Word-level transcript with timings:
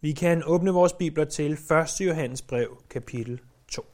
Vi 0.00 0.12
kan 0.12 0.42
åbne 0.46 0.70
vores 0.70 0.92
bibler 0.92 1.24
til 1.24 1.52
1. 1.52 2.00
Johannes 2.00 2.42
brev, 2.42 2.82
kapitel 2.90 3.40
2. 3.68 3.86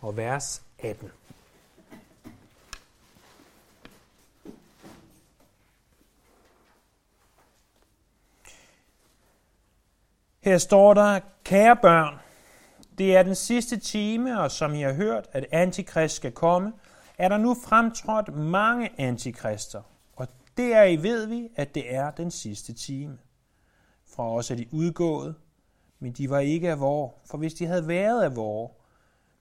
Og 0.00 0.16
vers 0.16 0.62
18. 0.78 1.10
Her 10.40 10.58
står 10.58 10.94
der, 10.94 11.20
kære 11.44 11.76
børn, 11.76 12.18
det 12.98 13.16
er 13.16 13.22
den 13.22 13.34
sidste 13.34 13.76
time, 13.76 14.40
og 14.40 14.50
som 14.50 14.74
I 14.74 14.80
har 14.80 14.92
hørt, 14.92 15.28
at 15.32 15.46
antikrist 15.50 16.16
skal 16.16 16.32
komme, 16.32 16.72
er 17.18 17.28
der 17.28 17.36
nu 17.36 17.56
fremtrådt 17.68 18.34
mange 18.34 18.90
antikrister, 18.98 19.82
det 20.56 20.74
er 20.74 20.82
I 20.82 20.96
ved 20.96 21.26
vi, 21.26 21.48
at 21.56 21.74
det 21.74 21.94
er 21.94 22.10
den 22.10 22.30
sidste 22.30 22.72
time. 22.72 23.18
Fra 24.06 24.30
os 24.30 24.50
er 24.50 24.54
de 24.54 24.66
udgået, 24.72 25.34
men 25.98 26.12
de 26.12 26.30
var 26.30 26.38
ikke 26.38 26.70
af 26.70 26.80
vor, 26.80 27.14
for 27.30 27.38
hvis 27.38 27.54
de 27.54 27.66
havde 27.66 27.88
været 27.88 28.22
af 28.22 28.36
vor, 28.36 28.76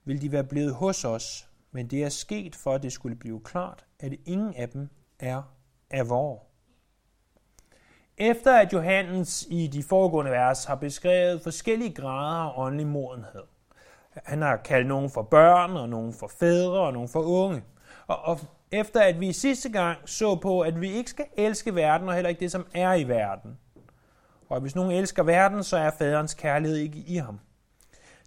ville 0.06 0.22
de 0.22 0.32
være 0.32 0.44
blevet 0.44 0.74
hos 0.74 1.06
os, 1.06 1.50
men 1.72 1.88
det 1.88 2.04
er 2.04 2.10
sket 2.10 2.56
for, 2.56 2.74
at 2.74 2.84
det 2.84 2.92
skulle 2.92 3.16
blive 3.16 3.40
klart, 3.40 3.86
at 4.00 4.14
ingen 4.26 4.54
af 4.56 4.70
dem 4.70 4.90
er 5.20 5.42
af 5.90 6.10
vor. 6.10 6.46
Efter 8.18 8.56
at 8.56 8.74
Johannes 8.74 9.48
i 9.50 9.68
de 9.68 9.84
foregående 9.84 10.32
vers 10.32 10.66
har 10.66 10.76
beskrevet 10.76 11.42
forskellige 11.42 11.94
grader 11.94 12.50
af 12.50 12.54
åndelig 12.58 12.88
modenhed. 12.88 13.44
Han 14.10 14.42
har 14.42 14.58
kaldt 14.58 14.88
nogen 14.88 15.10
for 15.10 15.22
børn, 15.22 15.72
og 15.72 15.90
nogen 15.90 16.14
for 16.14 16.28
fædre, 16.28 16.80
og 16.80 16.94
nogen 16.94 17.10
for 17.10 17.22
unge. 17.22 17.64
Og, 18.08 18.20
og 18.26 18.40
efter 18.72 19.02
at 19.02 19.20
vi 19.20 19.34
sidste 19.34 19.70
gang 19.70 19.98
så 20.06 20.36
på, 20.36 20.62
at 20.62 20.82
vi 20.82 20.92
ikke 20.92 21.10
skal 21.10 21.26
elske 21.38 21.76
verden, 21.76 22.08
og 22.08 22.14
heller 22.14 22.30
ikke 22.30 22.40
det, 22.40 22.52
som 22.52 22.66
er 22.74 22.94
i 22.94 23.08
verden. 23.08 23.58
Og 24.50 24.62
hvis 24.62 24.76
nogen 24.76 24.92
elsker 24.92 25.24
verden, 25.24 25.64
så 25.64 25.78
er 25.78 25.92
faderens 25.98 26.34
kærlighed 26.34 26.78
ikke 26.78 27.04
i 27.08 27.16
ham. 27.16 27.40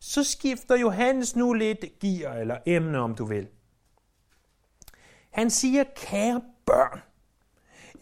Så 0.00 0.24
skifter 0.24 0.76
Johannes 0.76 1.36
nu 1.36 1.52
lidt 1.52 1.84
gear, 2.00 2.34
eller 2.34 2.56
emne, 2.66 2.98
om 2.98 3.14
du 3.14 3.24
vil. 3.24 3.48
Han 5.30 5.50
siger, 5.50 5.84
kære 5.96 6.42
børn. 6.66 7.00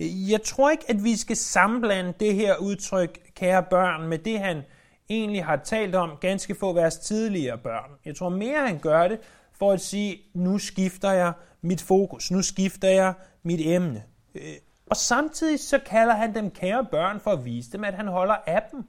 Jeg 0.00 0.42
tror 0.42 0.70
ikke, 0.70 0.84
at 0.88 1.04
vi 1.04 1.16
skal 1.16 1.36
sammenblande 1.36 2.14
det 2.20 2.34
her 2.34 2.56
udtryk, 2.56 3.18
kære 3.34 3.62
børn, 3.62 4.08
med 4.08 4.18
det, 4.18 4.40
han 4.40 4.62
egentlig 5.08 5.44
har 5.44 5.56
talt 5.56 5.94
om 5.94 6.16
ganske 6.20 6.54
få 6.54 6.72
vers 6.72 6.96
tidligere 6.96 7.58
børn. 7.58 7.90
Jeg 8.04 8.16
tror 8.16 8.28
mere, 8.28 8.66
han 8.66 8.78
gør 8.78 9.08
det 9.08 9.20
for 9.58 9.72
at 9.72 9.80
sige, 9.80 10.22
nu 10.34 10.58
skifter 10.58 11.10
jeg 11.10 11.32
mit 11.62 11.82
fokus, 11.82 12.30
nu 12.30 12.42
skifter 12.42 12.88
jeg 12.88 13.14
mit 13.42 13.60
emne. 13.62 14.04
Øh, 14.34 14.54
og 14.86 14.96
samtidig 14.96 15.60
så 15.60 15.78
kalder 15.78 16.14
han 16.14 16.34
dem 16.34 16.50
kære 16.50 16.86
børn 16.90 17.20
for 17.20 17.30
at 17.30 17.44
vise 17.44 17.72
dem, 17.72 17.84
at 17.84 17.94
han 17.94 18.08
holder 18.08 18.36
af 18.46 18.62
dem. 18.72 18.84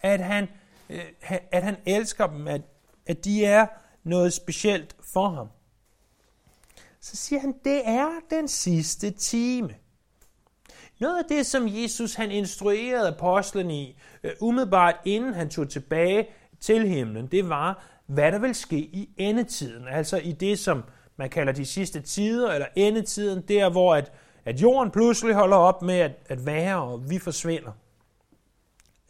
At 0.00 0.20
han, 0.20 0.48
øh, 0.90 1.04
at 1.52 1.62
han 1.62 1.76
elsker 1.86 2.26
dem, 2.26 2.48
at, 2.48 2.62
at 3.06 3.24
de 3.24 3.44
er 3.44 3.66
noget 4.04 4.32
specielt 4.32 4.96
for 5.12 5.28
ham. 5.28 5.48
Så 7.00 7.16
siger 7.16 7.40
han, 7.40 7.54
det 7.64 7.88
er 7.88 8.08
den 8.30 8.48
sidste 8.48 9.10
time. 9.10 9.74
Noget 11.00 11.18
af 11.18 11.24
det, 11.28 11.46
som 11.46 11.68
Jesus 11.68 12.14
han 12.14 12.30
instruerede 12.30 13.08
apostlen 13.08 13.70
i, 13.70 13.96
øh, 14.22 14.32
umiddelbart 14.40 14.96
inden 15.04 15.34
han 15.34 15.50
tog 15.50 15.68
tilbage 15.68 16.28
til 16.60 16.88
himlen, 16.88 17.26
det 17.26 17.48
var, 17.48 17.84
hvad 18.12 18.32
der 18.32 18.38
vil 18.38 18.54
ske 18.54 18.78
i 18.78 19.10
endetiden. 19.16 19.88
Altså 19.88 20.16
i 20.16 20.32
det, 20.32 20.58
som 20.58 20.84
man 21.16 21.30
kalder 21.30 21.52
de 21.52 21.66
sidste 21.66 22.00
tider, 22.00 22.52
eller 22.52 22.66
endetiden, 22.76 23.42
der 23.48 23.70
hvor 23.70 23.94
at, 23.94 24.12
at 24.44 24.62
jorden 24.62 24.90
pludselig 24.90 25.34
holder 25.34 25.56
op 25.56 25.82
med 25.82 25.94
at, 25.94 26.12
at 26.26 26.46
være, 26.46 26.82
og 26.82 27.10
vi 27.10 27.18
forsvinder. 27.18 27.72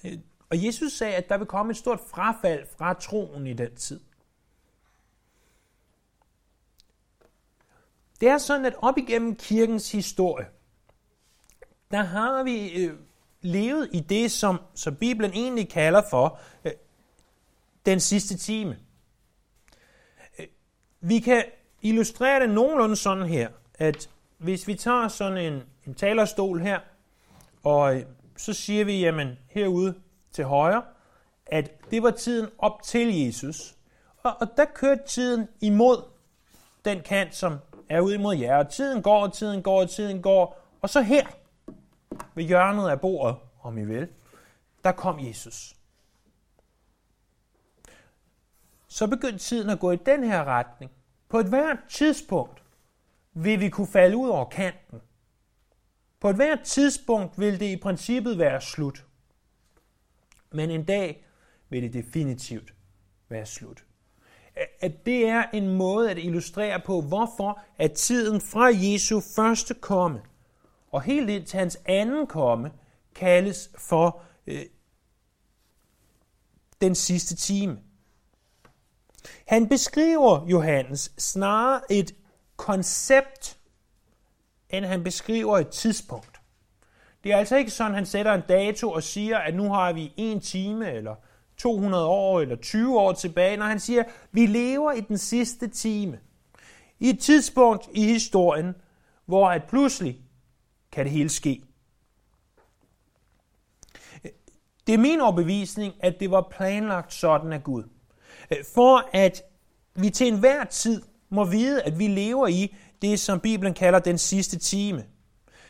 Øh, 0.05 0.19
og 0.51 0.65
Jesus 0.65 0.93
sagde, 0.93 1.15
at 1.15 1.29
der 1.29 1.39
vil 1.39 1.47
komme 1.47 1.71
et 1.71 1.77
stort 1.77 2.01
frafald 2.01 2.67
fra 2.79 2.95
troen 2.95 3.47
i 3.47 3.53
den 3.53 3.75
tid. 3.75 4.01
Det 8.21 8.29
er 8.29 8.39
sådan, 8.39 8.67
at 8.67 8.75
op 8.83 8.99
igennem 8.99 9.37
kirkens 9.37 9.93
historie, 9.93 10.47
der 11.91 12.03
har 12.03 12.43
vi 12.43 12.85
øh, 12.85 12.95
levet 13.41 13.89
i 13.93 14.01
det, 14.01 14.31
som, 14.31 14.61
som 14.75 14.97
Bibelen 14.97 15.33
egentlig 15.33 15.69
kalder 15.69 16.03
for 16.11 16.41
øh, 16.65 16.73
den 17.87 18.01
sidste 18.01 18.37
time. 18.37 18.79
Vi 21.05 21.19
kan 21.19 21.45
illustrere 21.83 22.41
det 22.41 22.51
nogenlunde 22.51 22.97
sådan 22.97 23.29
her, 23.29 23.49
at 23.75 24.09
hvis 24.39 24.69
vi 24.69 24.75
tager 24.75 25.09
sådan 25.09 25.53
en, 25.53 25.63
en 25.87 25.95
talerstol 25.95 26.61
her, 26.61 26.79
og 27.65 27.97
øh, 27.97 28.03
så 28.37 28.53
siger 28.53 28.85
vi, 28.85 29.01
jamen 29.01 29.39
herude 29.51 29.95
til 30.33 30.45
højre, 30.45 30.83
at 31.47 31.91
det 31.91 32.03
var 32.03 32.11
tiden 32.11 32.49
op 32.59 32.83
til 32.83 33.25
Jesus, 33.25 33.75
og, 34.23 34.33
og 34.41 34.49
der 34.57 34.65
kørte 34.65 35.03
tiden 35.07 35.49
imod 35.61 36.03
den 36.85 37.01
kant, 37.01 37.35
som 37.35 37.59
er 37.89 38.01
ude 38.01 38.15
imod 38.15 38.37
jer, 38.37 38.57
og 38.57 38.69
tiden 38.69 39.03
går, 39.03 39.23
og 39.23 39.33
tiden 39.33 39.63
går, 39.63 39.81
og 39.81 39.91
tiden 39.91 40.23
går, 40.23 40.61
og 40.83 40.91
så 40.91 41.01
her, 41.01 41.27
ved 42.35 42.45
hjørnet 42.45 42.89
af 42.89 43.01
bordet, 43.01 43.37
om 43.63 43.79
I 43.79 43.85
vil, 43.85 44.09
der 44.85 44.93
kom 44.93 45.27
Jesus. 45.27 45.75
Så 48.93 49.07
begyndte 49.07 49.39
tiden 49.39 49.71
at 49.71 49.81
gå 49.81 49.91
i 49.91 49.97
den 49.97 50.25
her 50.25 50.45
retning. 50.45 50.91
På 51.29 51.39
et 51.39 51.47
hvert 51.47 51.79
tidspunkt 51.89 52.63
vil 53.35 53.61
vi 53.61 53.69
kunne 53.69 53.87
falde 53.87 54.17
ud 54.17 54.29
over 54.29 54.45
kanten. 54.45 55.01
På 56.21 56.31
et 56.31 56.37
hvert 56.37 56.61
tidspunkt 56.61 57.41
vil 57.41 57.61
det 57.61 57.67
i 57.67 57.77
princippet 57.77 58.39
være 58.39 58.61
slut. 58.61 59.07
Men 60.51 60.71
en 60.71 60.85
dag 60.85 61.25
vil 61.69 61.83
det 61.83 61.93
definitivt 61.93 62.75
være 63.29 63.47
slut. 63.47 63.85
At 64.81 65.07
det 65.07 65.29
er 65.29 65.45
en 65.53 65.69
måde 65.77 66.11
at 66.11 66.19
illustrere 66.19 66.81
på, 66.81 67.01
hvorfor 67.01 67.63
at 67.79 67.93
tiden 67.93 68.41
fra 68.41 68.67
Jesu 68.67 69.21
første 69.21 69.75
komme 69.75 70.21
og 70.91 71.03
helt 71.03 71.31
ind 71.31 71.47
til 71.47 71.59
hans 71.59 71.79
anden 71.85 72.27
komme 72.27 72.73
kaldes 73.15 73.71
for 73.79 74.23
øh, 74.47 74.63
den 76.81 76.95
sidste 76.95 77.37
time. 77.37 77.79
Han 79.47 79.69
beskriver 79.69 80.47
Johannes 80.47 81.13
snarere 81.19 81.81
et 81.91 82.15
koncept, 82.57 83.59
end 84.71 84.85
han 84.85 85.05
beskriver 85.05 85.59
et 85.59 85.69
tidspunkt. 85.69 86.41
Det 87.25 87.33
er 87.33 87.37
altså 87.37 87.57
ikke 87.57 87.71
sådan, 87.71 87.95
han 87.95 88.07
sætter 88.07 88.33
en 88.33 88.43
dato 88.49 88.91
og 88.91 89.03
siger, 89.03 89.39
at 89.39 89.55
nu 89.55 89.73
har 89.73 89.93
vi 89.93 90.13
en 90.17 90.41
time, 90.41 90.93
eller 90.93 91.15
200 91.57 92.07
år, 92.07 92.41
eller 92.41 92.57
20 92.57 93.01
år 93.01 93.13
tilbage, 93.13 93.57
når 93.57 93.67
han 93.67 93.81
siger, 93.81 94.03
at 94.03 94.11
vi 94.33 94.47
lever 94.47 94.93
i 94.93 95.01
den 95.01 95.19
sidste 95.19 95.69
time. 95.69 96.21
I 96.99 97.09
et 97.11 97.21
tidspunkt 97.21 97.89
i 97.93 98.05
historien, 98.05 98.75
hvor 99.27 99.51
at 99.51 99.65
pludselig 99.65 100.21
kan 100.93 101.05
det 101.05 101.13
hele 101.13 101.29
ske. 101.29 101.63
Det 104.87 104.95
er 104.95 104.99
min 104.99 105.21
overbevisning, 105.21 105.95
at 106.01 106.21
det 106.21 106.31
var 106.31 106.49
planlagt 106.51 107.13
sådan 107.13 107.53
af 107.53 107.63
Gud. 107.63 107.85
For 108.75 109.11
at 109.13 109.43
vi 109.95 110.11
til 110.11 110.27
enhver 110.27 110.65
tid 110.65 111.03
må 111.31 111.45
vide, 111.45 111.83
at 111.83 111.99
vi 111.99 112.09
lever 112.09 112.47
i 112.47 112.75
det, 113.03 113.21
som 113.21 113.41
Bibelen 113.41 113.75
kalder 113.75 113.99
den 113.99 114.19
sidste 114.19 114.59
time. 114.59 115.05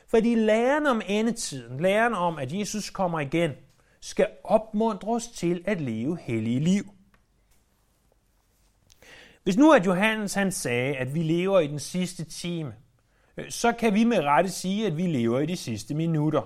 Fordi 0.09 0.35
læren 0.35 0.87
om 0.87 1.03
endetiden, 1.07 1.81
læren 1.81 2.15
om, 2.15 2.39
at 2.39 2.53
Jesus 2.53 2.91
kommer 2.91 3.21
igen, 3.21 3.51
skal 4.01 4.27
opmuntre 4.45 5.09
os 5.09 5.29
til 5.29 5.63
at 5.67 5.81
leve 5.81 6.19
hellige 6.21 6.61
liv. 6.61 6.85
Hvis 9.43 9.57
nu 9.57 9.73
at 9.73 9.87
Johannes 9.87 10.35
han 10.35 10.53
sagde, 10.53 10.97
at 10.97 11.15
vi 11.15 11.23
lever 11.23 11.61
i 11.61 11.67
den 11.67 11.79
sidste 11.79 12.25
time, 12.25 12.75
øh, 13.37 13.51
så 13.51 13.73
kan 13.73 13.95
vi 13.95 14.05
med 14.05 14.19
rette 14.19 14.51
sige, 14.51 14.87
at 14.87 14.97
vi 14.97 15.07
lever 15.07 15.41
i 15.41 15.47
de 15.47 15.57
sidste 15.57 15.95
minutter. 15.95 16.43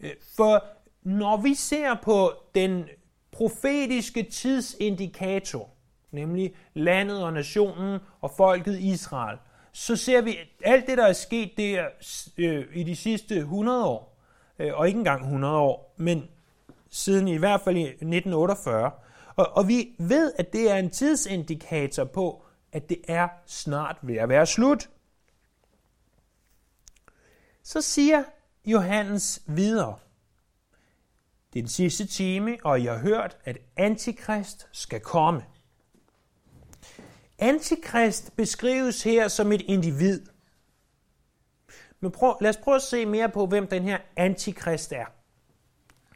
Øh, 0.00 0.10
for 0.36 0.64
når 1.02 1.36
vi 1.36 1.54
ser 1.54 1.94
på 2.02 2.32
den 2.54 2.84
profetiske 3.32 4.22
tidsindikator, 4.22 5.70
nemlig 6.10 6.54
landet 6.74 7.22
og 7.22 7.32
nationen 7.32 7.98
og 8.20 8.30
folket 8.36 8.78
Israel, 8.78 9.38
så 9.72 9.96
ser 9.96 10.20
vi 10.20 10.38
alt 10.64 10.86
det, 10.86 10.98
der 10.98 11.06
er 11.06 11.12
sket 11.12 11.50
der 11.56 11.86
øh, 12.38 12.66
i 12.74 12.82
de 12.82 12.96
sidste 12.96 13.36
100 13.36 13.86
år, 13.86 14.18
øh, 14.58 14.74
og 14.74 14.86
ikke 14.86 14.98
engang 14.98 15.22
100 15.22 15.56
år, 15.56 15.94
men 15.96 16.28
siden 16.90 17.28
i 17.28 17.36
hvert 17.36 17.60
fald 17.60 17.76
i 17.76 17.82
1948. 17.82 18.90
Og, 19.36 19.46
og 19.52 19.68
vi 19.68 19.94
ved, 19.98 20.32
at 20.38 20.52
det 20.52 20.70
er 20.70 20.76
en 20.76 20.90
tidsindikator 20.90 22.04
på, 22.04 22.44
at 22.72 22.88
det 22.88 23.00
er 23.08 23.28
snart 23.46 23.96
ved 24.02 24.16
at 24.16 24.28
være 24.28 24.46
slut. 24.46 24.90
Så 27.62 27.80
siger 27.80 28.22
Johannes 28.64 29.42
videre. 29.46 29.98
Det 31.52 31.58
er 31.58 31.62
den 31.62 31.68
sidste 31.68 32.06
time, 32.06 32.58
og 32.64 32.84
jeg 32.84 32.92
har 32.92 33.00
hørt, 33.00 33.36
at 33.44 33.58
Antikrist 33.76 34.68
skal 34.72 35.00
komme. 35.00 35.42
Antikrist 37.38 38.36
beskrives 38.36 39.02
her 39.02 39.28
som 39.28 39.52
et 39.52 39.62
individ. 39.62 40.26
Men 42.00 42.10
prøv, 42.10 42.36
lad 42.40 42.50
os 42.50 42.56
prøve 42.56 42.74
at 42.74 42.82
se 42.82 43.06
mere 43.06 43.28
på, 43.28 43.46
hvem 43.46 43.66
den 43.66 43.82
her 43.82 43.98
antikrist 44.16 44.92
er. 44.92 45.06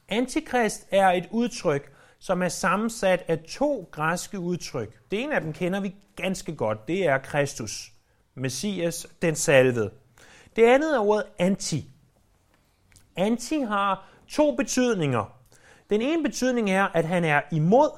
Antikrist 0.08 0.86
er 0.90 1.08
et 1.08 1.28
udtryk, 1.30 1.92
som 2.18 2.42
er 2.42 2.48
sammensat 2.48 3.24
af 3.28 3.38
to 3.38 3.88
græske 3.90 4.38
udtryk. 4.38 5.10
Det 5.10 5.22
ene 5.22 5.34
af 5.34 5.40
dem 5.40 5.52
kender 5.52 5.80
vi 5.80 5.94
ganske 6.16 6.56
godt. 6.56 6.88
Det 6.88 7.06
er 7.06 7.18
Kristus, 7.18 7.92
Messias, 8.34 9.06
den 9.22 9.34
salvede. 9.34 9.90
Det 10.56 10.64
andet 10.64 10.94
er 10.94 11.00
ordet 11.00 11.26
anti. 11.38 11.90
Anti 13.16 13.60
har 13.60 14.13
to 14.34 14.54
betydninger. 14.56 15.24
Den 15.90 16.02
ene 16.02 16.22
betydning 16.22 16.70
er, 16.70 16.84
at 16.84 17.04
han 17.04 17.24
er 17.24 17.40
imod. 17.52 17.90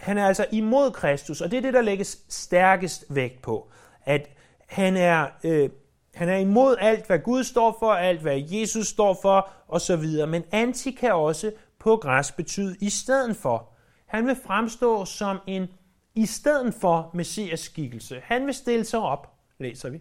Han 0.00 0.18
er 0.18 0.26
altså 0.26 0.46
imod 0.52 0.90
Kristus, 0.90 1.40
og 1.40 1.50
det 1.50 1.56
er 1.56 1.60
det, 1.60 1.74
der 1.74 1.82
lægges 1.82 2.18
stærkest 2.28 3.04
vægt 3.08 3.42
på. 3.42 3.70
At 4.04 4.28
han 4.66 4.96
er, 4.96 5.28
øh, 5.44 5.70
han 6.14 6.28
er 6.28 6.36
imod 6.36 6.76
alt, 6.80 7.06
hvad 7.06 7.18
Gud 7.18 7.44
står 7.44 7.76
for, 7.78 7.92
alt, 7.92 8.20
hvad 8.20 8.42
Jesus 8.50 8.86
står 8.86 9.18
for, 9.22 9.48
osv. 9.68 10.28
Men 10.28 10.44
anti 10.52 10.90
kan 10.90 11.14
også 11.14 11.52
på 11.78 11.96
græs 11.96 12.32
betyde 12.32 12.76
i 12.80 12.90
stedet 12.90 13.36
for. 13.36 13.68
Han 14.06 14.26
vil 14.26 14.36
fremstå 14.46 15.04
som 15.04 15.38
en 15.46 15.68
i 16.14 16.26
stedet 16.26 16.74
for 16.74 17.10
messias 17.14 17.60
skikkelse. 17.60 18.20
Han 18.24 18.46
vil 18.46 18.54
stille 18.54 18.84
sig 18.84 19.00
op, 19.00 19.32
læser 19.58 19.90
vi, 19.90 20.00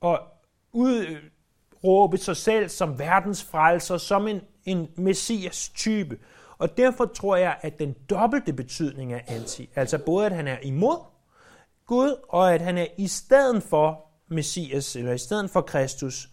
og 0.00 0.20
ud, 0.72 1.16
udråbe 1.82 2.18
sig 2.18 2.36
selv 2.36 2.68
som 2.68 2.98
verdens 2.98 3.44
frelser, 3.44 3.96
som 3.96 4.28
en, 4.28 4.40
en 4.64 4.88
messias 4.96 5.68
type. 5.68 6.18
Og 6.58 6.76
derfor 6.76 7.04
tror 7.04 7.36
jeg, 7.36 7.56
at 7.60 7.78
den 7.78 7.94
dobbelte 8.10 8.52
betydning 8.52 9.12
af 9.12 9.24
anti, 9.28 9.70
altså 9.74 9.98
både 9.98 10.26
at 10.26 10.32
han 10.32 10.48
er 10.48 10.58
imod 10.62 10.98
Gud, 11.86 12.14
og 12.28 12.54
at 12.54 12.60
han 12.60 12.78
er 12.78 12.86
i 12.98 13.08
stedet 13.08 13.62
for 13.62 14.06
Messias, 14.28 14.96
eller 14.96 15.12
i 15.12 15.18
stedet 15.18 15.50
for 15.50 15.60
Kristus, 15.60 16.28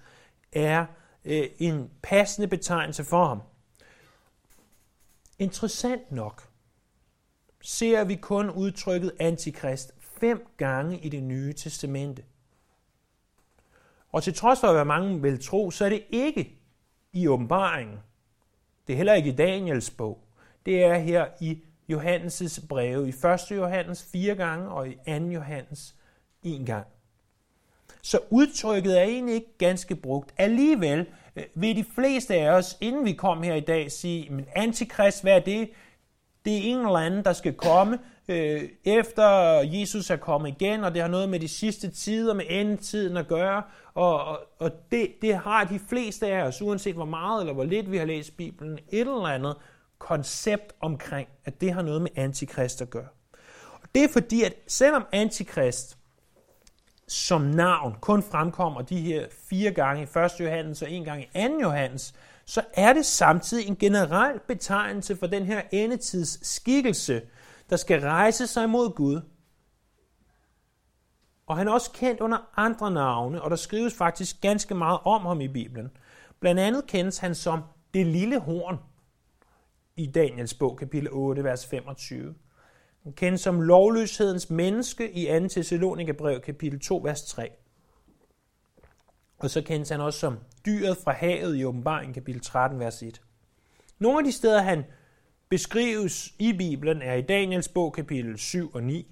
er 0.51 0.85
øh, 1.25 1.49
en 1.59 1.89
passende 2.03 2.47
betegnelse 2.47 3.03
for 3.03 3.25
ham. 3.25 3.41
Interessant 5.39 6.11
nok 6.11 6.49
ser 7.61 8.03
vi 8.03 8.15
kun 8.15 8.49
udtrykket 8.49 9.11
antikrist 9.19 9.91
fem 9.99 10.47
gange 10.57 10.99
i 10.99 11.09
det 11.09 11.23
nye 11.23 11.53
testamente. 11.53 12.23
Og 14.13 14.23
til 14.23 14.33
trods 14.33 14.59
for, 14.59 14.73
hvad 14.73 14.85
mange 14.85 15.21
vil 15.21 15.43
tro, 15.43 15.71
så 15.71 15.85
er 15.85 15.89
det 15.89 16.03
ikke 16.09 16.59
i 17.13 17.27
åbenbaringen. 17.27 17.97
Det 18.87 18.93
er 18.93 18.97
heller 18.97 19.13
ikke 19.13 19.29
i 19.29 19.35
Daniels 19.35 19.89
bog. 19.89 20.23
Det 20.65 20.83
er 20.83 20.97
her 20.97 21.25
i 21.41 21.63
Johannes' 21.91 22.67
breve. 22.67 23.07
I 23.07 23.13
1. 23.51 23.51
Johannes 23.51 24.09
fire 24.11 24.35
gange, 24.35 24.69
og 24.69 24.89
i 24.89 24.93
2. 25.07 25.11
Johannes 25.11 25.95
en 26.43 26.65
gang. 26.65 26.87
Så 28.01 28.19
udtrykket 28.29 28.99
er 28.99 29.03
egentlig 29.03 29.35
ikke 29.35 29.57
ganske 29.57 29.95
brugt. 29.95 30.33
Alligevel 30.37 31.05
øh, 31.35 31.43
vil 31.55 31.75
de 31.75 31.85
fleste 31.95 32.35
af 32.35 32.49
os, 32.49 32.77
inden 32.81 33.05
vi 33.05 33.13
kom 33.13 33.43
her 33.43 33.55
i 33.55 33.59
dag, 33.59 33.91
sige, 33.91 34.29
men 34.29 34.45
antikrist, 34.55 35.21
hvad 35.21 35.35
er 35.35 35.39
det? 35.39 35.69
Det 36.45 36.53
er 36.53 36.61
en 36.61 36.77
eller 36.77 36.99
anden, 36.99 37.23
der 37.23 37.33
skal 37.33 37.53
komme, 37.53 37.99
øh, 38.27 38.69
efter 38.83 39.27
Jesus 39.59 40.09
er 40.09 40.15
kommet 40.15 40.49
igen, 40.49 40.83
og 40.83 40.93
det 40.93 41.01
har 41.01 41.09
noget 41.09 41.29
med 41.29 41.39
de 41.39 41.47
sidste 41.47 41.91
tider, 41.91 42.33
med 42.33 42.45
endetiden 42.49 43.17
at 43.17 43.27
gøre, 43.27 43.63
og, 43.93 44.25
og, 44.25 44.39
og 44.59 44.71
det, 44.91 45.11
det 45.21 45.35
har 45.35 45.63
de 45.63 45.79
fleste 45.89 46.27
af 46.27 46.43
os, 46.43 46.61
uanset 46.61 46.95
hvor 46.95 47.05
meget 47.05 47.41
eller 47.41 47.53
hvor 47.53 47.63
lidt 47.63 47.91
vi 47.91 47.97
har 47.97 48.05
læst 48.05 48.37
Bibelen, 48.37 48.79
et 48.89 48.99
eller 48.99 49.27
andet 49.27 49.55
koncept 49.97 50.73
omkring, 50.81 51.27
at 51.45 51.61
det 51.61 51.73
har 51.73 51.81
noget 51.81 52.01
med 52.01 52.11
antikrist 52.15 52.81
at 52.81 52.89
gøre. 52.89 53.07
Og 53.81 53.89
det 53.95 54.03
er 54.03 54.07
fordi, 54.07 54.43
at 54.43 54.53
selvom 54.67 55.05
antikrist 55.11 55.97
som 57.07 57.41
navn 57.41 57.95
kun 58.01 58.23
fremkommer 58.23 58.81
de 58.81 59.01
her 59.01 59.25
fire 59.49 59.71
gange 59.71 60.01
i 60.01 60.19
1. 60.19 60.31
Johannes 60.39 60.81
og 60.81 60.91
en 60.91 61.05
gang 61.05 61.21
i 61.21 61.27
2. 61.47 61.59
Johannes, 61.61 62.13
så 62.45 62.61
er 62.73 62.93
det 62.93 63.05
samtidig 63.05 63.67
en 63.67 63.75
generel 63.75 64.39
betegnelse 64.47 65.15
for 65.15 65.27
den 65.27 65.45
her 65.45 65.61
endetids 65.71 66.47
skikkelse, 66.47 67.21
der 67.69 67.75
skal 67.75 68.01
rejse 68.01 68.47
sig 68.47 68.69
mod 68.69 68.95
Gud. 68.95 69.21
Og 71.45 71.57
han 71.57 71.67
er 71.67 71.71
også 71.71 71.91
kendt 71.91 72.21
under 72.21 72.37
andre 72.55 72.91
navne, 72.91 73.41
og 73.41 73.49
der 73.49 73.55
skrives 73.55 73.93
faktisk 73.93 74.41
ganske 74.41 74.75
meget 74.75 74.99
om 75.03 75.21
ham 75.25 75.41
i 75.41 75.47
Bibelen. 75.47 75.91
Blandt 76.39 76.61
andet 76.61 76.87
kendes 76.87 77.17
han 77.17 77.35
som 77.35 77.61
det 77.93 78.07
lille 78.07 78.39
horn 78.39 78.77
i 79.95 80.05
Daniels 80.05 80.53
bog, 80.53 80.77
kapitel 80.77 81.09
8, 81.11 81.43
vers 81.43 81.67
25. 81.67 82.35
Han 83.03 83.13
kendes 83.13 83.41
som 83.41 83.61
lovløshedens 83.61 84.49
menneske 84.49 85.11
i 85.11 85.39
2. 85.39 85.47
Thessalonikerbrev, 85.47 86.41
kapitel 86.41 86.79
2, 86.79 86.97
vers 86.97 87.23
3. 87.23 87.51
Og 89.37 89.49
så 89.49 89.61
kendes 89.61 89.89
han 89.89 90.01
også 90.01 90.19
som 90.19 90.37
dyret 90.65 90.97
fra 90.97 91.11
havet 91.11 91.55
i 91.57 91.65
åbenbaringen, 91.65 92.13
kapitel 92.13 92.41
13, 92.41 92.79
vers 92.79 93.03
1. 93.03 93.21
Nogle 93.99 94.17
af 94.19 94.23
de 94.23 94.31
steder, 94.31 94.61
han 94.61 94.83
beskrives 95.53 96.33
i 96.39 96.53
Bibelen, 96.53 97.01
er 97.01 97.13
i 97.13 97.21
Daniels 97.21 97.67
bog, 97.67 97.93
kapitel 97.93 98.37
7 98.37 98.71
og 98.73 98.83
9, 98.83 99.07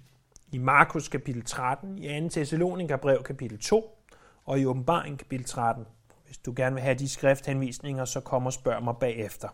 i 0.52 0.58
Markus 0.58 1.08
kapitel 1.08 1.46
13, 1.46 1.98
i 1.98 2.22
2. 2.22 2.30
Thessalonikerbrev, 2.30 3.24
kapitel 3.24 3.60
2, 3.60 4.06
og 4.46 4.60
i 4.60 4.66
åbenbaring, 4.66 5.20
kapitel 5.20 5.46
13. 5.46 5.86
Hvis 6.26 6.38
du 6.38 6.54
gerne 6.56 6.74
vil 6.74 6.84
have 6.84 6.96
de 6.96 7.10
skrifthenvisninger, 7.10 8.06
så 8.06 8.20
kom 8.20 8.46
og 8.46 8.54
spørg 8.54 8.84
mig 8.84 8.96
bagefter. 9.00 9.48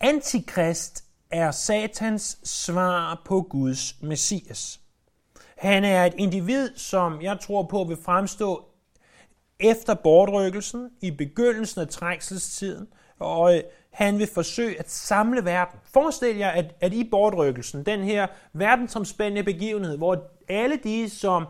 Antikrist 0.00 1.04
er 1.30 1.50
Satans 1.50 2.38
svar 2.44 3.22
på 3.24 3.42
Guds 3.42 4.02
Messias. 4.02 4.80
Han 5.58 5.84
er 5.84 6.04
et 6.04 6.14
individ, 6.18 6.76
som 6.76 7.22
jeg 7.22 7.40
tror 7.40 7.62
på 7.62 7.84
vil 7.84 7.98
fremstå 8.04 8.64
efter 9.60 9.94
bortrykkelsen, 9.94 10.90
i 11.00 11.10
begyndelsen 11.10 11.80
af 11.80 11.88
trængselstiden, 11.88 12.86
og 13.20 13.56
øh, 13.56 13.62
han 13.90 14.18
vil 14.18 14.26
forsøge 14.26 14.78
at 14.78 14.90
samle 14.90 15.44
verden. 15.44 15.80
Forestil 15.84 16.36
jer, 16.36 16.50
at, 16.50 16.74
at 16.80 16.92
i 16.92 17.08
bortrykkelsen, 17.10 17.86
den 17.86 18.04
her 18.04 18.26
verdensomspændende 18.52 19.42
begivenhed, 19.42 19.96
hvor 19.96 20.30
alle 20.48 20.76
de, 20.76 21.10
som, 21.10 21.46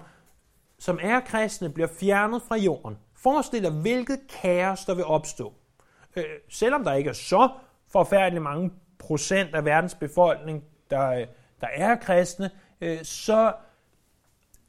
som 0.79 0.99
er 1.03 1.21
kristne, 1.21 1.71
bliver 1.71 1.89
fjernet 2.01 2.43
fra 2.43 2.57
jorden. 2.57 2.99
Forestil 3.15 3.63
jer, 3.63 3.71
hvilket 3.71 4.21
kaos 4.43 4.85
der 4.85 4.95
vil 4.95 5.05
opstå. 5.05 5.53
Øh, 6.17 6.25
selvom 6.49 6.85
der 6.85 6.95
ikke 6.95 7.11
er 7.11 7.15
så 7.15 7.49
forfærdeligt 7.93 8.43
mange 8.43 8.71
procent 8.99 9.55
af 9.55 9.65
verdens 9.65 9.95
befolkning, 9.95 10.65
der, 10.91 11.11
øh, 11.11 11.27
der 11.61 11.67
er 11.75 11.97
kristne, 11.97 12.51
øh, 12.81 12.99
så 13.03 13.53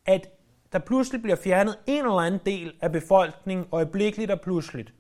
at 0.06 0.28
der 0.74 0.80
pludselig 0.80 1.22
bliver 1.22 1.36
fjernet 1.36 1.78
en 1.88 2.06
eller 2.06 2.18
anden 2.18 2.42
del 2.46 2.74
af 2.82 2.92
befolkningen, 2.92 3.68
øjeblikkeligt 3.72 4.32
og 4.32 4.42
pludseligt. 4.42 4.94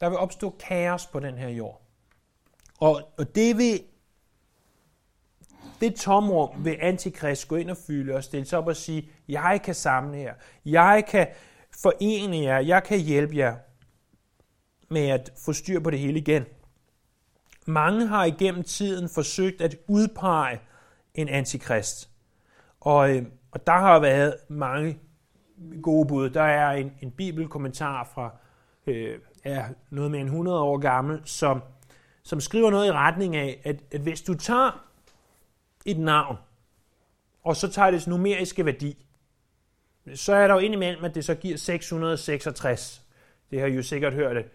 Der 0.00 0.08
vil 0.08 0.18
opstå 0.18 0.50
kaos 0.50 1.06
på 1.06 1.20
den 1.20 1.38
her 1.38 1.48
jord. 1.48 1.80
Og, 2.80 3.02
og 3.18 3.34
det 3.34 3.58
vil 3.58 3.82
det 5.80 5.94
tomrum 5.94 6.64
vil 6.64 6.76
antikrist 6.80 7.48
gå 7.48 7.56
ind 7.56 7.70
og 7.70 7.76
fylde 7.76 8.14
og 8.14 8.24
stille 8.24 8.46
sig 8.46 8.58
op 8.58 8.66
og 8.66 8.76
sige, 8.76 9.10
jeg 9.28 9.60
kan 9.64 9.74
samle 9.74 10.18
jer, 10.18 10.34
jeg 10.64 11.04
kan 11.08 11.26
forene 11.82 12.36
jer, 12.36 12.58
jeg 12.58 12.82
kan 12.84 13.00
hjælpe 13.00 13.36
jer 13.36 13.56
med 14.88 15.08
at 15.08 15.32
få 15.44 15.52
styr 15.52 15.80
på 15.80 15.90
det 15.90 15.98
hele 15.98 16.18
igen. 16.18 16.44
Mange 17.66 18.06
har 18.06 18.24
igennem 18.24 18.62
tiden 18.62 19.08
forsøgt 19.08 19.60
at 19.60 19.76
udpege 19.88 20.60
en 21.14 21.28
antikrist. 21.28 22.10
Og, 22.80 23.16
øh, 23.16 23.26
og 23.50 23.66
der 23.66 23.72
har 23.72 24.00
været 24.00 24.36
mange 24.48 24.98
gode 25.82 26.08
bud. 26.08 26.30
Der 26.30 26.42
er 26.42 26.70
en, 26.70 26.92
en 27.02 27.10
bibelkommentar 27.10 28.04
fra 28.14 28.30
øh, 28.86 29.18
er 29.44 29.64
noget 29.90 30.10
mere 30.10 30.20
end 30.20 30.28
100 30.28 30.60
år 30.60 30.78
gammel, 30.78 31.20
som, 31.24 31.62
som 32.22 32.40
skriver 32.40 32.70
noget 32.70 32.86
i 32.86 32.92
retning 32.92 33.36
af, 33.36 33.60
at, 33.64 33.76
at 33.92 34.00
hvis 34.00 34.22
du 34.22 34.34
tager 34.34 34.84
et 35.84 35.98
navn, 35.98 36.36
og 37.42 37.56
så 37.56 37.68
tager 37.68 37.90
dets 37.90 38.06
numeriske 38.06 38.66
værdi, 38.66 39.06
så 40.14 40.34
er 40.34 40.46
der 40.46 40.54
jo 40.54 40.60
indimellem, 40.60 41.04
at 41.04 41.14
det 41.14 41.24
så 41.24 41.34
giver 41.34 41.56
666. 41.56 43.02
Det 43.50 43.60
har 43.60 43.66
I 43.66 43.74
jo 43.74 43.82
sikkert 43.82 44.14
hørt, 44.14 44.36
at 44.36 44.46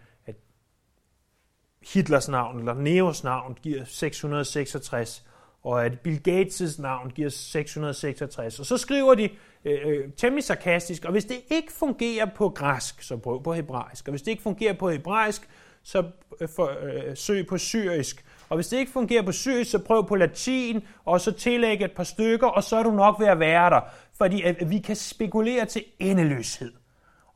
Hitlers 1.92 2.28
navn 2.28 2.58
eller 2.58 2.74
Neos 2.74 3.24
navn 3.24 3.58
giver 3.62 3.84
666, 3.84 5.24
og 5.66 5.84
at 5.84 6.00
Bill 6.00 6.20
Gates' 6.28 6.82
navn 6.82 7.10
giver 7.10 7.28
666. 7.28 8.60
Og 8.60 8.66
så 8.66 8.76
skriver 8.76 9.14
de 9.14 9.28
øh, 9.64 9.78
øh, 9.86 10.12
temmelig 10.16 10.44
sarkastisk, 10.44 11.04
og 11.04 11.12
hvis 11.12 11.24
det 11.24 11.36
ikke 11.50 11.72
fungerer 11.72 12.26
på 12.26 12.48
græsk, 12.48 13.02
så 13.02 13.16
prøv 13.16 13.42
på 13.42 13.52
hebraisk. 13.52 14.08
Og 14.08 14.12
hvis 14.12 14.22
det 14.22 14.30
ikke 14.30 14.42
fungerer 14.42 14.72
på 14.72 14.90
hebraisk, 14.90 15.48
så 15.82 16.04
øh, 16.40 16.48
for, 16.56 16.70
øh, 16.82 17.16
søg 17.16 17.46
på 17.46 17.58
syrisk. 17.58 18.24
Og 18.48 18.56
hvis 18.56 18.68
det 18.68 18.78
ikke 18.78 18.92
fungerer 18.92 19.22
på 19.22 19.32
syrisk, 19.32 19.70
så 19.70 19.78
prøv 19.78 20.08
på 20.08 20.16
latin, 20.16 20.82
og 21.04 21.20
så 21.20 21.32
tillæg 21.32 21.82
et 21.82 21.92
par 21.92 22.04
stykker, 22.04 22.46
og 22.46 22.64
så 22.64 22.76
er 22.76 22.82
du 22.82 22.90
nok 22.90 23.20
ved 23.20 23.26
at 23.26 23.38
være 23.38 23.70
der. 23.70 23.80
Fordi 24.18 24.42
at 24.42 24.70
vi 24.70 24.78
kan 24.78 24.96
spekulere 24.96 25.64
til 25.64 25.84
endeløshed 25.98 26.72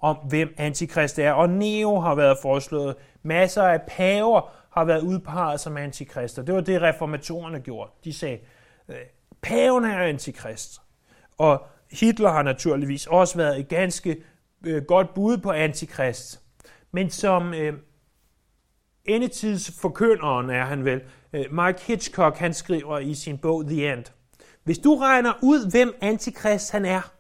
om, 0.01 0.17
hvem 0.17 0.55
antikrist 0.57 1.19
er. 1.19 1.33
Og 1.33 1.51
Neo 1.51 2.01
har 2.01 2.15
været 2.15 2.39
foreslået. 2.43 2.97
Masser 3.23 3.63
af 3.63 3.83
paver 3.89 4.53
har 4.71 4.85
været 4.85 5.03
udpeget 5.03 5.61
som 5.61 5.77
antikrister. 5.77 6.43
Det 6.43 6.55
var 6.55 6.61
det, 6.61 6.83
reformatorerne 6.83 7.61
gjorde. 7.61 7.91
De 8.05 8.13
sagde, 8.13 8.39
øh, 8.89 8.97
paven 9.43 9.85
er 9.85 9.99
antikrist. 9.99 10.81
Og 11.39 11.67
Hitler 11.91 12.31
har 12.31 12.43
naturligvis 12.43 13.07
også 13.07 13.37
været 13.37 13.61
et 13.61 13.69
ganske 13.69 14.23
øh, 14.67 14.83
godt 14.83 15.15
bud 15.15 15.39
på 15.39 15.51
antikrist. 15.51 16.41
Men 16.93 17.11
som 17.11 17.55
øh, 17.55 17.73
endetidsforkynderen 19.05 20.51
er 20.51 20.65
han 20.65 20.85
vel, 20.85 21.01
øh, 21.33 21.45
Mark 21.51 21.81
Hitchcock, 21.81 22.37
han 22.37 22.55
skriver 22.55 22.99
i 22.99 23.15
sin 23.15 23.39
bog 23.39 23.65
The 23.65 23.93
End. 23.93 24.05
Hvis 24.65 24.79
du 24.79 24.97
regner 24.97 25.33
ud, 25.43 25.71
hvem 25.71 25.95
antikrist 26.01 26.73
han 26.73 26.85
er, 26.85 27.13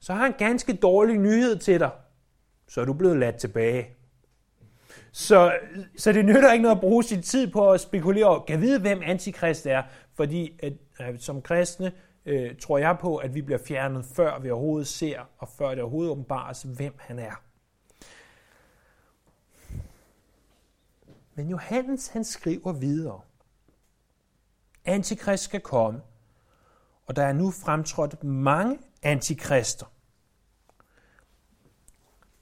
så 0.00 0.12
har 0.12 0.22
han 0.22 0.34
ganske 0.38 0.72
dårlig 0.72 1.18
nyhed 1.18 1.58
til 1.58 1.80
dig. 1.80 1.90
Så 2.68 2.80
er 2.80 2.84
du 2.84 2.92
blevet 2.92 3.18
ladt 3.18 3.36
tilbage. 3.36 3.96
Så, 5.12 5.58
så 5.96 6.12
det 6.12 6.24
nytter 6.24 6.52
ikke 6.52 6.62
noget 6.62 6.76
at 6.76 6.80
bruge 6.80 7.04
sin 7.04 7.22
tid 7.22 7.52
på 7.52 7.72
at 7.72 7.80
spekulere 7.80 8.24
over, 8.24 8.44
kan 8.44 8.60
vide, 8.60 8.80
hvem 8.80 9.00
antikrist 9.04 9.66
er, 9.66 9.82
fordi 10.14 10.58
at, 10.62 10.72
at 10.98 11.22
som 11.22 11.42
kristne 11.42 11.92
øh, 12.26 12.56
tror 12.56 12.78
jeg 12.78 12.96
på, 13.00 13.16
at 13.16 13.34
vi 13.34 13.42
bliver 13.42 13.58
fjernet, 13.58 14.04
før 14.04 14.38
vi 14.38 14.50
overhovedet 14.50 14.88
ser, 14.88 15.20
og 15.38 15.48
før 15.48 15.68
det 15.68 15.80
overhovedet 15.80 16.12
åbenbares, 16.12 16.62
hvem 16.62 16.94
han 16.98 17.18
er. 17.18 17.42
Men 21.34 21.48
Johannes 21.48 22.08
han 22.08 22.24
skriver 22.24 22.72
videre. 22.72 23.20
Antikrist 24.84 25.44
skal 25.44 25.60
komme, 25.60 26.00
og 27.06 27.16
der 27.16 27.22
er 27.22 27.32
nu 27.32 27.50
fremtrådt 27.50 28.24
mange 28.24 28.78
antikrister. 29.02 29.86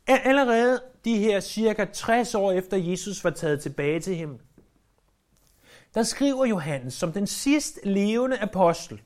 Allerede 0.06 0.80
de 1.04 1.18
her 1.18 1.40
cirka 1.40 1.84
60 1.84 2.34
år 2.34 2.52
efter 2.52 2.76
Jesus 2.76 3.24
var 3.24 3.30
taget 3.30 3.62
tilbage 3.62 4.00
til 4.00 4.16
himlen, 4.16 4.40
der 5.94 6.02
skriver 6.02 6.44
Johannes 6.44 6.94
som 6.94 7.12
den 7.12 7.26
sidst 7.26 7.80
levende 7.84 8.38
apostel, 8.38 9.00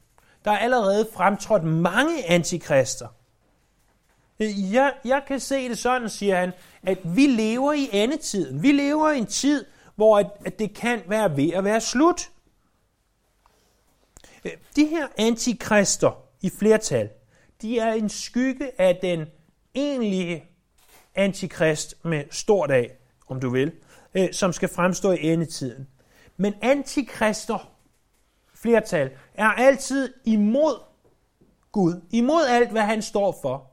der 0.45 0.51
er 0.51 0.59
allerede 0.59 1.09
fremtrådt 1.13 1.65
mange 1.65 2.31
antikrister. 2.31 3.09
Jeg, 4.73 4.95
jeg 5.05 5.23
kan 5.27 5.41
se 5.41 5.69
det 5.69 5.79
sådan, 5.79 6.11
siger 6.11 6.37
han, 6.37 6.53
at 6.83 6.99
vi 7.05 7.27
lever 7.27 7.73
i 7.73 7.89
endetiden. 7.93 8.63
Vi 8.63 8.73
lever 8.73 9.11
i 9.11 9.19
en 9.19 9.27
tid, 9.27 9.65
hvor 9.95 10.19
at, 10.19 10.27
at 10.47 10.59
det 10.59 10.75
kan 10.75 11.03
være 11.07 11.37
ved 11.37 11.51
at 11.53 11.65
være 11.65 11.81
slut. 11.81 12.31
De 14.77 14.87
her 14.87 15.09
antikrister 15.19 16.25
i 16.41 16.51
flertal, 16.51 17.11
de 17.63 17.79
er 17.79 17.93
en 17.93 18.09
skygge 18.09 18.81
af 18.81 18.99
den 19.03 19.27
egentlige 19.75 20.45
antikrist 21.15 22.05
med 22.05 22.25
stort 22.31 22.71
A, 22.71 22.85
om 23.29 23.41
du 23.41 23.51
vil, 23.51 23.73
øh, 24.15 24.33
som 24.33 24.53
skal 24.53 24.69
fremstå 24.69 25.13
i 25.13 25.23
endetiden. 25.23 25.89
Men 26.37 26.55
antikrister, 26.63 27.73
flertal, 28.55 29.11
er 29.35 29.49
altid 29.49 30.15
imod 30.25 30.75
Gud, 31.73 32.01
imod 32.11 32.45
alt, 32.49 32.71
hvad 32.71 32.83
han 32.83 33.03
står 33.03 33.39
for. 33.43 33.71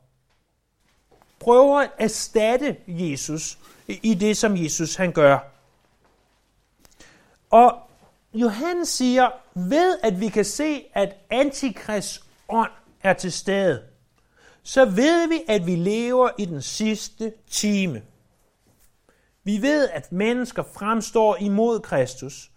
Prøver 1.40 1.80
at 1.80 1.92
erstatte 2.00 2.78
Jesus 2.88 3.60
i 3.88 4.14
det, 4.14 4.38
som 4.38 4.58
Jesus 4.58 4.96
han 4.96 5.12
gør. 5.12 5.40
Og 7.50 7.82
Johannes 8.34 8.90
siger, 8.90 9.30
ved 9.54 10.00
at 10.04 10.20
vi 10.20 10.28
kan 10.28 10.46
se, 10.46 10.84
at 10.94 11.16
antikrist 11.30 12.24
ånd 12.50 12.72
er 13.02 13.14
til 13.14 13.32
stede, 13.32 13.84
så 14.64 14.86
ved 14.86 15.28
vi, 15.28 15.42
at 15.48 15.66
vi 15.66 15.76
lever 15.76 16.30
i 16.38 16.46
den 16.46 16.62
sidste 16.62 17.34
time. 17.48 18.02
Vi 19.44 19.62
ved, 19.62 19.90
at 19.90 20.12
mennesker 20.12 20.64
fremstår 20.64 21.36
imod 21.36 21.80
Kristus 21.80 22.52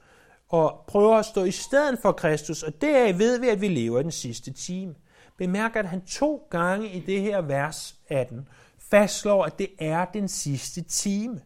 og 0.49 0.84
prøver 0.87 1.16
at 1.16 1.26
stå 1.26 1.44
i 1.44 1.50
stedet 1.50 1.99
for 2.02 2.12
Kristus, 2.12 2.62
og 2.62 2.80
deraf 2.80 3.18
ved 3.18 3.38
vi, 3.38 3.49
at 3.49 3.61
vi 3.61 3.68
lever 3.68 4.00
i 4.00 4.02
den 4.02 4.11
sidste 4.11 4.52
time. 4.52 4.94
Bemærk, 5.37 5.76
at 5.76 5.88
han 5.88 6.04
to 6.06 6.46
gange 6.50 6.88
i 6.90 7.00
det 7.00 7.20
her 7.20 7.40
vers 7.40 7.94
18 8.08 8.49
fastslår, 8.78 9.44
at 9.44 9.58
det 9.58 9.68
er 9.78 10.04
den 10.04 10.28
sidste 10.28 10.82
time. 10.82 11.40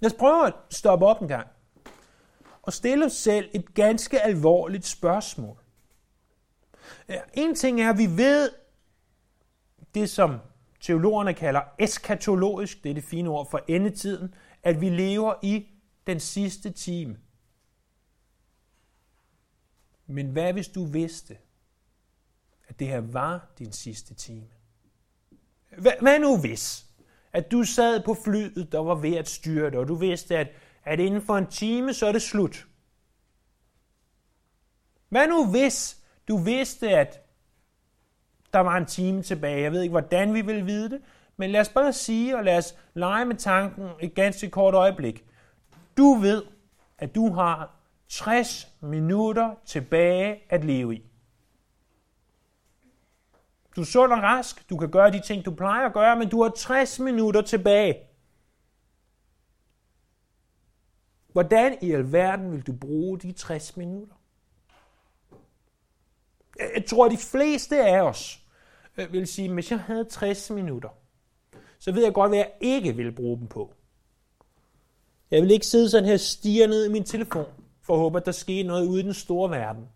Lad 0.00 0.10
os 0.10 0.16
prøve 0.18 0.46
at 0.46 0.54
stoppe 0.70 1.06
op 1.06 1.22
en 1.22 1.28
gang 1.28 1.46
og 2.62 2.72
stille 2.72 3.04
os 3.04 3.12
selv 3.12 3.50
et 3.52 3.74
ganske 3.74 4.20
alvorligt 4.20 4.86
spørgsmål. 4.86 5.63
En 7.34 7.54
ting 7.54 7.80
er, 7.80 7.90
at 7.90 7.98
vi 7.98 8.06
ved 8.06 8.50
det, 9.94 10.10
som 10.10 10.38
teologerne 10.80 11.34
kalder 11.34 11.60
eskatologisk, 11.78 12.84
det 12.84 12.90
er 12.90 12.94
det 12.94 13.04
fine 13.04 13.28
ord 13.28 13.50
for 13.50 13.64
endetiden, 13.68 14.34
at 14.62 14.80
vi 14.80 14.88
lever 14.88 15.34
i 15.42 15.66
den 16.06 16.20
sidste 16.20 16.70
time. 16.70 17.18
Men 20.06 20.30
hvad 20.30 20.52
hvis 20.52 20.68
du 20.68 20.84
vidste, 20.84 21.36
at 22.68 22.78
det 22.78 22.86
her 22.86 23.00
var 23.00 23.52
din 23.58 23.72
sidste 23.72 24.14
time? 24.14 24.46
Hvad 25.78 26.20
nu 26.20 26.40
hvis, 26.40 26.86
at 27.32 27.50
du 27.50 27.64
sad 27.64 28.02
på 28.04 28.16
flyet, 28.24 28.72
der 28.72 28.78
var 28.78 28.94
ved 28.94 29.16
at 29.16 29.28
styrte, 29.28 29.78
og 29.78 29.88
du 29.88 29.94
vidste, 29.94 30.38
at, 30.38 30.48
at 30.84 31.00
inden 31.00 31.22
for 31.22 31.38
en 31.38 31.46
time, 31.46 31.94
så 31.94 32.06
er 32.06 32.12
det 32.12 32.22
slut. 32.22 32.66
Hvad 35.08 35.28
nu 35.28 35.50
hvis, 35.50 36.03
du 36.28 36.36
vidste, 36.36 36.88
at 36.88 37.20
der 38.52 38.60
var 38.60 38.76
en 38.76 38.86
time 38.86 39.22
tilbage. 39.22 39.62
Jeg 39.62 39.72
ved 39.72 39.82
ikke, 39.82 39.92
hvordan 39.92 40.34
vi 40.34 40.40
vil 40.40 40.66
vide 40.66 40.90
det, 40.90 41.00
men 41.36 41.50
lad 41.50 41.60
os 41.60 41.68
bare 41.68 41.92
sige, 41.92 42.36
og 42.36 42.44
lad 42.44 42.58
os 42.58 42.74
lege 42.94 43.24
med 43.24 43.36
tanken 43.36 43.88
et 44.00 44.14
ganske 44.14 44.50
kort 44.50 44.74
øjeblik. 44.74 45.24
Du 45.96 46.14
ved, 46.14 46.42
at 46.98 47.14
du 47.14 47.32
har 47.32 47.76
60 48.08 48.68
minutter 48.80 49.54
tilbage 49.66 50.42
at 50.48 50.64
leve 50.64 50.94
i. 50.94 51.02
Du 53.76 53.80
er 53.80 53.84
sund 53.84 54.12
og 54.12 54.22
rask, 54.22 54.70
du 54.70 54.76
kan 54.76 54.90
gøre 54.90 55.10
de 55.10 55.20
ting, 55.20 55.44
du 55.44 55.54
plejer 55.54 55.86
at 55.86 55.92
gøre, 55.92 56.16
men 56.16 56.28
du 56.28 56.42
har 56.42 56.50
60 56.50 56.98
minutter 56.98 57.42
tilbage. 57.42 57.96
Hvordan 61.32 61.78
i 61.82 61.92
alverden 61.92 62.52
vil 62.52 62.66
du 62.66 62.72
bruge 62.72 63.18
de 63.18 63.32
60 63.32 63.76
minutter? 63.76 64.14
Jeg 66.58 66.84
tror, 66.86 67.06
at 67.06 67.12
de 67.12 67.16
fleste 67.16 67.84
af 67.86 68.00
os 68.02 68.40
øh, 68.96 69.12
vil 69.12 69.26
sige, 69.26 69.48
at 69.48 69.54
hvis 69.54 69.70
jeg 69.70 69.80
havde 69.80 70.04
60 70.04 70.50
minutter, 70.50 70.88
så 71.78 71.92
ved 71.92 72.04
jeg 72.04 72.14
godt, 72.14 72.30
hvad 72.30 72.38
jeg 72.38 72.52
ikke 72.60 72.96
vil 72.96 73.12
bruge 73.12 73.38
dem 73.38 73.46
på. 73.46 73.74
Jeg 75.30 75.42
vil 75.42 75.50
ikke 75.50 75.66
sidde 75.66 75.90
sådan 75.90 76.06
her 76.06 76.14
og 76.14 76.20
stige 76.20 76.66
ned 76.66 76.86
i 76.86 76.92
min 76.92 77.04
telefon, 77.04 77.46
for 77.82 77.94
at 77.94 78.00
håbe, 78.00 78.18
at 78.18 78.26
der 78.26 78.32
sker 78.32 78.64
noget 78.64 78.86
ude 78.86 79.00
i 79.00 79.04
den 79.04 79.14
store 79.14 79.50
verden, 79.50 79.88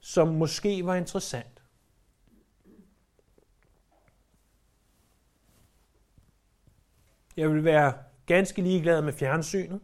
som 0.00 0.28
måske 0.28 0.86
var 0.86 0.94
interessant. 0.94 1.62
Jeg 7.36 7.50
vil 7.50 7.64
være 7.64 7.94
ganske 8.26 8.62
ligeglad 8.62 9.02
med 9.02 9.12
fjernsynet. 9.12 9.80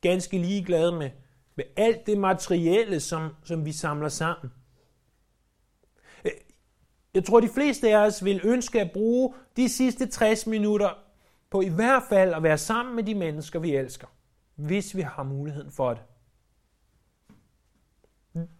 Ganske 0.00 0.38
ligeglad 0.38 0.90
med 0.90 1.10
med 1.56 1.64
alt 1.76 2.06
det 2.06 2.18
materielle, 2.18 3.00
som, 3.00 3.28
som 3.44 3.64
vi 3.64 3.72
samler 3.72 4.08
sammen. 4.08 4.52
Øh, 6.24 6.30
jeg 7.14 7.24
tror, 7.24 7.40
de 7.40 7.48
fleste 7.48 7.96
af 7.96 8.06
os 8.06 8.24
vil 8.24 8.40
ønske 8.44 8.80
at 8.80 8.90
bruge 8.92 9.34
de 9.56 9.68
sidste 9.68 10.06
60 10.06 10.46
minutter 10.46 10.90
på 11.50 11.60
i 11.60 11.68
hvert 11.68 12.02
fald 12.08 12.34
at 12.34 12.42
være 12.42 12.58
sammen 12.58 12.96
med 12.96 13.04
de 13.04 13.14
mennesker, 13.14 13.58
vi 13.58 13.76
elsker, 13.76 14.06
hvis 14.54 14.96
vi 14.96 15.00
har 15.00 15.22
muligheden 15.22 15.70
for 15.70 15.90
det. 15.90 16.02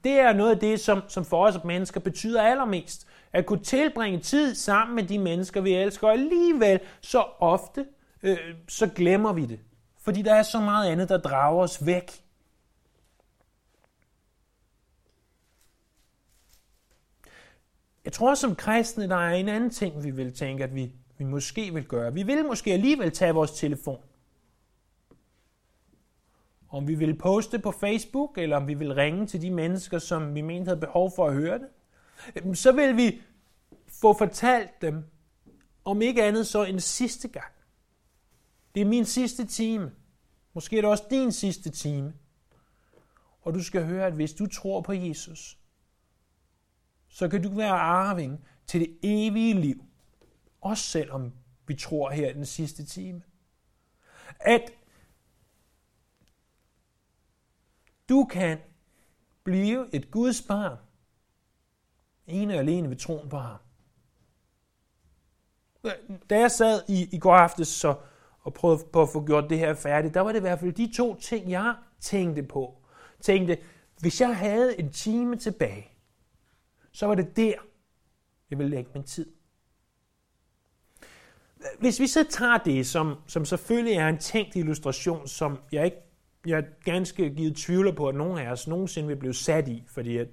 Det 0.04 0.12
er 0.12 0.32
noget 0.32 0.50
af 0.50 0.58
det, 0.58 0.80
som, 0.80 1.02
som 1.08 1.24
for 1.24 1.46
os 1.46 1.64
mennesker 1.64 2.00
betyder 2.00 2.42
allermest. 2.42 3.06
At 3.32 3.46
kunne 3.46 3.62
tilbringe 3.62 4.20
tid 4.20 4.54
sammen 4.54 4.94
med 4.94 5.02
de 5.04 5.18
mennesker, 5.18 5.60
vi 5.60 5.74
elsker, 5.74 6.06
og 6.06 6.12
alligevel 6.12 6.80
så 7.00 7.24
ofte, 7.38 7.86
øh, 8.22 8.38
så 8.68 8.86
glemmer 8.86 9.32
vi 9.32 9.46
det. 9.46 9.60
Fordi 10.00 10.22
der 10.22 10.34
er 10.34 10.42
så 10.42 10.60
meget 10.60 10.90
andet, 10.90 11.08
der 11.08 11.18
drager 11.18 11.62
os 11.62 11.86
væk. 11.86 12.25
Jeg 18.06 18.12
tror 18.12 18.34
som 18.34 18.54
kristne, 18.54 19.08
der 19.08 19.16
er 19.16 19.34
en 19.34 19.48
anden 19.48 19.70
ting, 19.70 20.04
vi 20.04 20.10
vil 20.10 20.34
tænke, 20.34 20.64
at 20.64 20.74
vi, 20.74 20.92
vi 21.18 21.24
måske 21.24 21.74
vil 21.74 21.84
gøre. 21.84 22.14
Vi 22.14 22.22
vil 22.22 22.44
måske 22.44 22.72
alligevel 22.72 23.10
tage 23.10 23.34
vores 23.34 23.50
telefon. 23.50 24.00
Om 26.68 26.88
vi 26.88 26.94
vil 26.94 27.18
poste 27.18 27.58
på 27.58 27.70
Facebook, 27.70 28.38
eller 28.38 28.56
om 28.56 28.68
vi 28.68 28.74
vil 28.74 28.94
ringe 28.94 29.26
til 29.26 29.42
de 29.42 29.50
mennesker, 29.50 29.98
som 29.98 30.34
vi 30.34 30.40
mente 30.40 30.68
havde 30.68 30.80
behov 30.80 31.12
for 31.16 31.26
at 31.26 31.34
høre 31.34 31.58
det, 31.58 31.68
øhm, 32.36 32.54
så 32.54 32.72
vil 32.72 32.96
vi 32.96 33.20
få 33.88 34.12
fortalt 34.18 34.82
dem, 34.82 35.04
om 35.84 36.02
ikke 36.02 36.24
andet 36.24 36.46
så 36.46 36.64
en 36.64 36.80
sidste 36.80 37.28
gang. 37.28 37.52
Det 38.74 38.80
er 38.80 38.86
min 38.86 39.04
sidste 39.04 39.46
time. 39.46 39.92
Måske 40.54 40.78
er 40.78 40.82
det 40.82 40.90
også 40.90 41.04
din 41.10 41.32
sidste 41.32 41.70
time. 41.70 42.12
Og 43.42 43.54
du 43.54 43.62
skal 43.62 43.84
høre, 43.84 44.06
at 44.06 44.12
hvis 44.12 44.32
du 44.32 44.46
tror 44.46 44.80
på 44.80 44.92
Jesus, 44.92 45.58
så 47.08 47.28
kan 47.28 47.42
du 47.42 47.48
være 47.48 47.78
arving 47.78 48.44
til 48.66 48.80
det 48.80 48.98
evige 49.02 49.60
liv. 49.60 49.84
Også 50.60 50.84
selvom 50.84 51.32
vi 51.66 51.74
tror 51.74 52.10
her 52.10 52.30
i 52.30 52.32
den 52.32 52.46
sidste 52.46 52.84
time. 52.84 53.22
At 54.40 54.70
du 58.08 58.24
kan 58.24 58.58
blive 59.44 59.94
et 59.94 60.10
Guds 60.10 60.42
barn. 60.42 60.78
Ene 62.26 62.54
og 62.54 62.60
alene 62.60 62.90
ved 62.90 62.96
troen 62.96 63.28
på 63.28 63.38
ham. 63.38 63.58
Da 66.30 66.38
jeg 66.38 66.50
sad 66.50 66.82
i, 66.88 67.08
i 67.12 67.18
går 67.18 67.34
aftes 67.34 67.68
så, 67.68 67.94
og 68.40 68.54
prøvede 68.54 68.84
på 68.92 69.02
at 69.02 69.08
få 69.08 69.26
gjort 69.26 69.50
det 69.50 69.58
her 69.58 69.74
færdigt, 69.74 70.14
der 70.14 70.20
var 70.20 70.32
det 70.32 70.38
i 70.38 70.40
hvert 70.40 70.60
fald 70.60 70.72
de 70.72 70.92
to 70.96 71.14
ting, 71.14 71.50
jeg 71.50 71.74
tænkte 72.00 72.42
på. 72.42 72.82
Tænkte, 73.20 73.58
hvis 74.00 74.20
jeg 74.20 74.36
havde 74.36 74.80
en 74.80 74.92
time 74.92 75.36
tilbage, 75.36 75.95
så 76.96 77.06
var 77.06 77.14
det 77.14 77.36
der, 77.36 77.54
jeg 78.50 78.58
ville 78.58 78.70
lægge 78.70 78.90
min 78.94 79.04
tid. 79.04 79.32
Hvis 81.78 82.00
vi 82.00 82.06
så 82.06 82.26
tager 82.30 82.58
det, 82.58 82.86
som, 82.86 83.14
som 83.26 83.44
selvfølgelig 83.44 83.94
er 83.94 84.08
en 84.08 84.18
tænkt 84.18 84.56
illustration, 84.56 85.28
som 85.28 85.58
jeg 85.72 85.84
ikke 85.84 85.96
jeg 86.46 86.58
er 86.58 86.64
ganske 86.84 87.34
givet 87.34 87.56
tvivler 87.56 87.92
på, 87.92 88.08
at 88.08 88.14
nogen 88.14 88.38
af 88.38 88.50
os 88.50 88.68
nogensinde 88.68 89.08
vil 89.08 89.16
blive 89.16 89.34
sat 89.34 89.68
i, 89.68 89.84
fordi 89.86 90.16
at, 90.16 90.28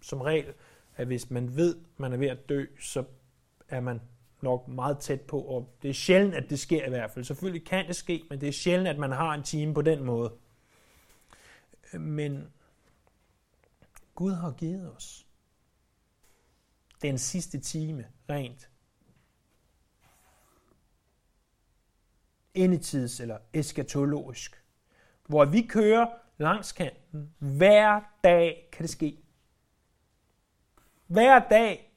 som 0.00 0.20
regel, 0.20 0.52
at 0.96 1.06
hvis 1.06 1.30
man 1.30 1.56
ved, 1.56 1.76
at 1.76 2.00
man 2.00 2.12
er 2.12 2.16
ved 2.16 2.28
at 2.28 2.48
dø, 2.48 2.64
så 2.80 3.04
er 3.68 3.80
man 3.80 4.00
nok 4.40 4.68
meget 4.68 4.98
tæt 4.98 5.20
på, 5.20 5.40
og 5.40 5.76
det 5.82 5.90
er 5.90 5.94
sjældent, 5.94 6.34
at 6.34 6.50
det 6.50 6.58
sker 6.58 6.86
i 6.86 6.88
hvert 6.88 7.10
fald. 7.10 7.24
Selvfølgelig 7.24 7.66
kan 7.66 7.86
det 7.86 7.96
ske, 7.96 8.22
men 8.30 8.40
det 8.40 8.48
er 8.48 8.52
sjældent, 8.52 8.88
at 8.88 8.98
man 8.98 9.12
har 9.12 9.34
en 9.34 9.42
time 9.42 9.74
på 9.74 9.82
den 9.82 10.04
måde. 10.04 10.32
Men 11.92 12.52
Gud 14.14 14.32
har 14.32 14.50
givet 14.50 14.92
os 14.96 15.26
den 17.02 17.18
sidste 17.18 17.60
time 17.60 18.06
rent 18.30 18.68
endetids 22.54 23.20
eller 23.20 23.38
eskatologisk, 23.52 24.64
hvor 25.26 25.44
vi 25.44 25.62
kører 25.62 26.06
langs 26.38 26.72
kanten. 26.72 27.34
Hver 27.38 28.00
dag 28.24 28.68
kan 28.72 28.82
det 28.82 28.90
ske. 28.90 29.18
Hver 31.06 31.48
dag 31.48 31.92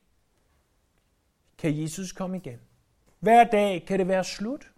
kan 1.57 1.81
Jesus 1.81 2.12
komme 2.12 2.38
igen. 2.38 2.59
Hver 3.19 3.43
dag 3.43 3.85
kan 3.88 4.00
det 4.00 4.07
være 4.07 4.24
slut. 4.24 4.71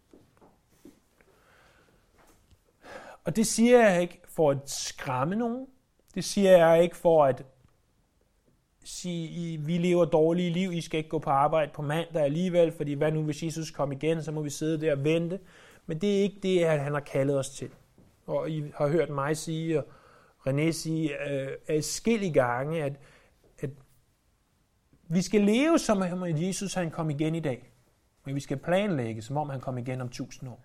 Og 3.23 3.35
det 3.35 3.47
siger 3.47 3.89
jeg 3.89 4.01
ikke 4.01 4.21
for 4.27 4.51
at 4.51 4.69
skræmme 4.69 5.35
nogen. 5.35 5.67
Det 6.15 6.23
siger 6.23 6.57
jeg 6.57 6.83
ikke 6.83 6.95
for 6.95 7.25
at 7.25 7.45
sige, 8.87 9.57
vi 9.57 9.77
lever 9.77 10.05
dårlige 10.05 10.49
liv, 10.49 10.73
I 10.73 10.81
skal 10.81 10.97
ikke 10.97 11.09
gå 11.09 11.19
på 11.19 11.29
arbejde 11.29 11.71
på 11.73 11.81
mandag 11.81 12.23
alligevel, 12.23 12.71
fordi 12.71 12.93
hvad 12.93 13.11
nu 13.11 13.23
hvis 13.23 13.43
Jesus 13.43 13.71
kommer 13.71 13.95
igen, 13.95 14.23
så 14.23 14.31
må 14.31 14.41
vi 14.41 14.49
sidde 14.49 14.81
der 14.81 14.91
og 14.91 15.03
vente. 15.03 15.39
Men 15.85 16.01
det 16.01 16.17
er 16.17 16.21
ikke 16.21 16.39
det, 16.43 16.63
at 16.63 16.79
han 16.79 16.93
har 16.93 16.99
kaldet 16.99 17.39
os 17.39 17.49
til. 17.49 17.69
Og 18.25 18.49
I 18.49 18.63
har 18.75 18.87
hørt 18.87 19.09
mig 19.09 19.37
sige, 19.37 19.79
og 19.79 19.87
René 20.47 20.71
sige, 20.71 21.11
øh, 21.69 21.83
skille 21.83 22.33
gange, 22.33 22.83
at, 22.83 22.93
at 23.59 23.69
vi 25.09 25.21
skal 25.21 25.41
leve 25.41 25.79
som 25.79 26.01
om 26.01 26.25
Jesus 26.27 26.73
han 26.73 26.91
kom 26.91 27.09
igen 27.09 27.35
i 27.35 27.39
dag. 27.39 27.71
Men 28.25 28.35
vi 28.35 28.39
skal 28.39 28.57
planlægge, 28.57 29.21
som 29.21 29.37
om 29.37 29.49
han 29.49 29.59
kom 29.59 29.77
igen 29.77 30.01
om 30.01 30.09
tusind 30.09 30.49
år. 30.49 30.63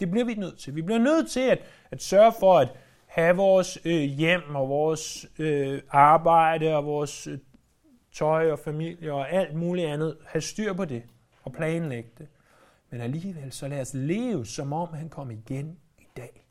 Det 0.00 0.10
bliver 0.10 0.24
vi 0.24 0.34
nødt 0.34 0.58
til. 0.58 0.74
Vi 0.74 0.82
bliver 0.82 0.98
nødt 0.98 1.30
til 1.30 1.40
at, 1.40 1.58
at 1.90 2.02
sørge 2.02 2.32
for 2.40 2.58
at 2.58 2.68
have 3.14 3.36
vores 3.36 3.78
øh, 3.84 4.02
hjem 4.02 4.54
og 4.54 4.68
vores 4.68 5.26
øh, 5.38 5.82
arbejde 5.88 6.76
og 6.76 6.84
vores 6.84 7.26
øh, 7.26 7.38
tøj 8.12 8.50
og 8.50 8.58
familie 8.58 9.12
og 9.12 9.30
alt 9.30 9.54
muligt 9.54 9.88
andet. 9.88 10.18
Have 10.26 10.42
styr 10.42 10.72
på 10.72 10.84
det 10.84 11.02
og 11.42 11.52
planlægge 11.52 12.10
det. 12.18 12.28
Men 12.90 13.00
alligevel, 13.00 13.52
så 13.52 13.68
lad 13.68 13.80
os 13.80 13.94
leve, 13.94 14.46
som 14.46 14.72
om 14.72 14.94
han 14.94 15.08
kom 15.08 15.30
igen 15.30 15.78
i 15.98 16.06
dag. 16.16 16.46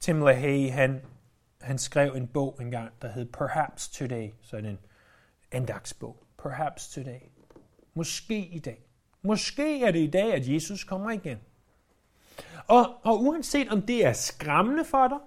Tim 0.00 0.20
LaHaye, 0.20 0.70
han, 0.70 1.00
han 1.60 1.78
skrev 1.78 2.14
en 2.14 2.28
bog 2.28 2.58
engang, 2.60 2.92
der 3.02 3.08
hed 3.08 3.26
Perhaps 3.32 3.88
Today, 3.88 4.30
sådan 4.42 4.66
en 4.70 4.78
andagsbog. 5.52 6.26
Perhaps 6.38 6.88
Today. 6.88 7.20
Måske 7.94 8.46
i 8.46 8.58
dag. 8.58 8.91
Måske 9.22 9.84
er 9.84 9.90
det 9.90 9.98
i 9.98 10.10
dag, 10.10 10.34
at 10.34 10.48
Jesus 10.48 10.84
kommer 10.84 11.10
igen. 11.10 11.38
Og, 12.66 12.86
og 13.02 13.22
uanset 13.22 13.68
om 13.68 13.82
det 13.82 14.06
er 14.06 14.12
skræmmende 14.12 14.84
for 14.84 15.08
dig, 15.08 15.18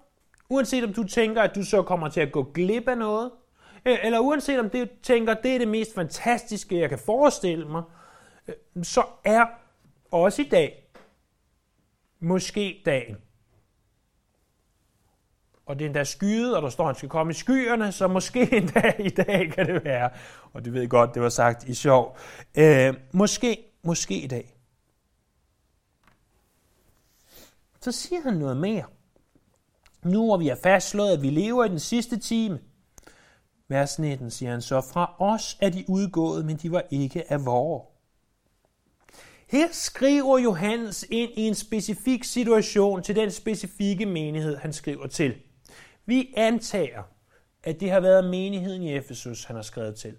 uanset 0.49 0.83
om 0.83 0.93
du 0.93 1.03
tænker, 1.03 1.41
at 1.41 1.55
du 1.55 1.63
så 1.63 1.83
kommer 1.83 2.09
til 2.09 2.21
at 2.21 2.31
gå 2.31 2.43
glip 2.43 2.87
af 2.87 2.97
noget, 2.97 3.31
e, 3.85 4.05
eller 4.05 4.19
uanset 4.19 4.59
om 4.59 4.69
det 4.69 4.89
tænker, 5.03 5.33
det 5.33 5.55
er 5.55 5.59
det 5.59 5.67
mest 5.67 5.95
fantastiske, 5.95 6.79
jeg 6.79 6.89
kan 6.89 6.99
forestille 6.99 7.67
mig, 7.67 7.83
e, 8.47 8.83
så 8.83 9.03
er 9.23 9.45
også 10.11 10.41
i 10.41 10.45
dag 10.45 10.89
måske 12.19 12.81
dagen. 12.85 13.17
Og 15.65 15.79
det 15.79 15.85
er 15.85 15.89
endda 15.89 16.03
skyet, 16.03 16.55
og 16.55 16.61
der 16.61 16.69
står, 16.69 16.83
at 16.83 16.87
han 16.87 16.95
skal 16.95 17.09
komme 17.09 17.31
i 17.31 17.33
skyerne, 17.33 17.91
så 17.91 18.07
måske 18.07 18.53
endda 18.57 18.93
i 18.99 19.09
dag 19.09 19.51
kan 19.51 19.67
det 19.67 19.85
være. 19.85 20.09
Og 20.53 20.65
det 20.65 20.73
ved 20.73 20.81
jeg 20.81 20.89
godt, 20.89 21.13
det 21.13 21.21
var 21.21 21.29
sagt 21.29 21.63
i 21.63 21.73
sjov. 21.73 22.17
Øh, 22.57 22.93
måske, 23.11 23.57
måske 23.85 24.21
i 24.21 24.27
dag. 24.27 24.55
Så 27.81 27.91
siger 27.91 28.21
han 28.21 28.33
noget 28.33 28.57
mere. 28.57 28.85
Nu 30.03 30.25
hvor 30.25 30.37
vi 30.37 30.47
har 30.47 30.59
fastslået, 30.63 31.11
at 31.11 31.21
vi 31.21 31.29
lever 31.29 31.65
i 31.65 31.69
den 31.69 31.79
sidste 31.79 32.19
time, 32.19 32.59
Vers 33.67 33.99
19 33.99 34.31
siger 34.31 34.51
han 34.51 34.61
så, 34.61 34.81
fra 34.81 35.15
os 35.19 35.57
er 35.61 35.69
de 35.69 35.85
udgået, 35.87 36.45
men 36.45 36.57
de 36.57 36.71
var 36.71 36.83
ikke 36.91 37.31
af 37.31 37.45
vore. 37.45 37.85
Her 39.47 39.67
skriver 39.71 40.39
Johannes 40.39 41.05
ind 41.09 41.31
i 41.35 41.41
en 41.41 41.55
specifik 41.55 42.23
situation 42.23 43.03
til 43.03 43.15
den 43.15 43.31
specifikke 43.31 44.05
menighed, 44.05 44.57
han 44.57 44.73
skriver 44.73 45.07
til. 45.07 45.35
Vi 46.05 46.33
antager, 46.37 47.03
at 47.63 47.79
det 47.79 47.91
har 47.91 47.99
været 47.99 48.29
menigheden 48.29 48.81
i 48.81 48.93
Efesus, 48.93 49.43
han 49.43 49.55
har 49.55 49.63
skrevet 49.63 49.95
til. 49.95 50.17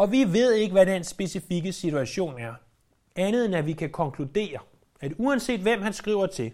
Og 0.00 0.12
vi 0.12 0.24
ved 0.24 0.54
ikke, 0.54 0.72
hvad 0.72 0.86
den 0.86 1.04
specifikke 1.04 1.72
situation 1.72 2.38
er. 2.38 2.54
Andet 3.16 3.44
end 3.44 3.54
at 3.54 3.66
vi 3.66 3.72
kan 3.72 3.90
konkludere, 3.90 4.58
at 5.00 5.12
uanset 5.18 5.60
hvem 5.60 5.82
han 5.82 5.92
skriver 5.92 6.26
til, 6.26 6.52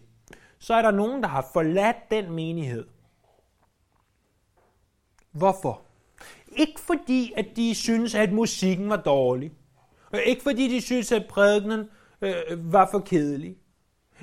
så 0.59 0.75
er 0.75 0.83
der 0.83 0.91
nogen, 0.91 1.23
der 1.23 1.29
har 1.29 1.51
forladt 1.53 1.97
den 2.11 2.33
menighed 2.33 2.87
Hvorfor? 5.33 5.83
Ikke 6.57 6.81
fordi, 6.81 7.33
at 7.37 7.47
de 7.57 7.75
synes, 7.75 8.15
at 8.15 8.33
musikken 8.33 8.89
var 8.89 8.97
dårlig. 8.97 9.53
Ikke 10.27 10.43
fordi, 10.43 10.69
de 10.69 10.81
synes, 10.81 11.13
at 11.13 11.27
prædikenen 11.29 11.89
øh, 12.21 12.73
var 12.73 12.89
for 12.91 12.99
kedelig. 12.99 13.57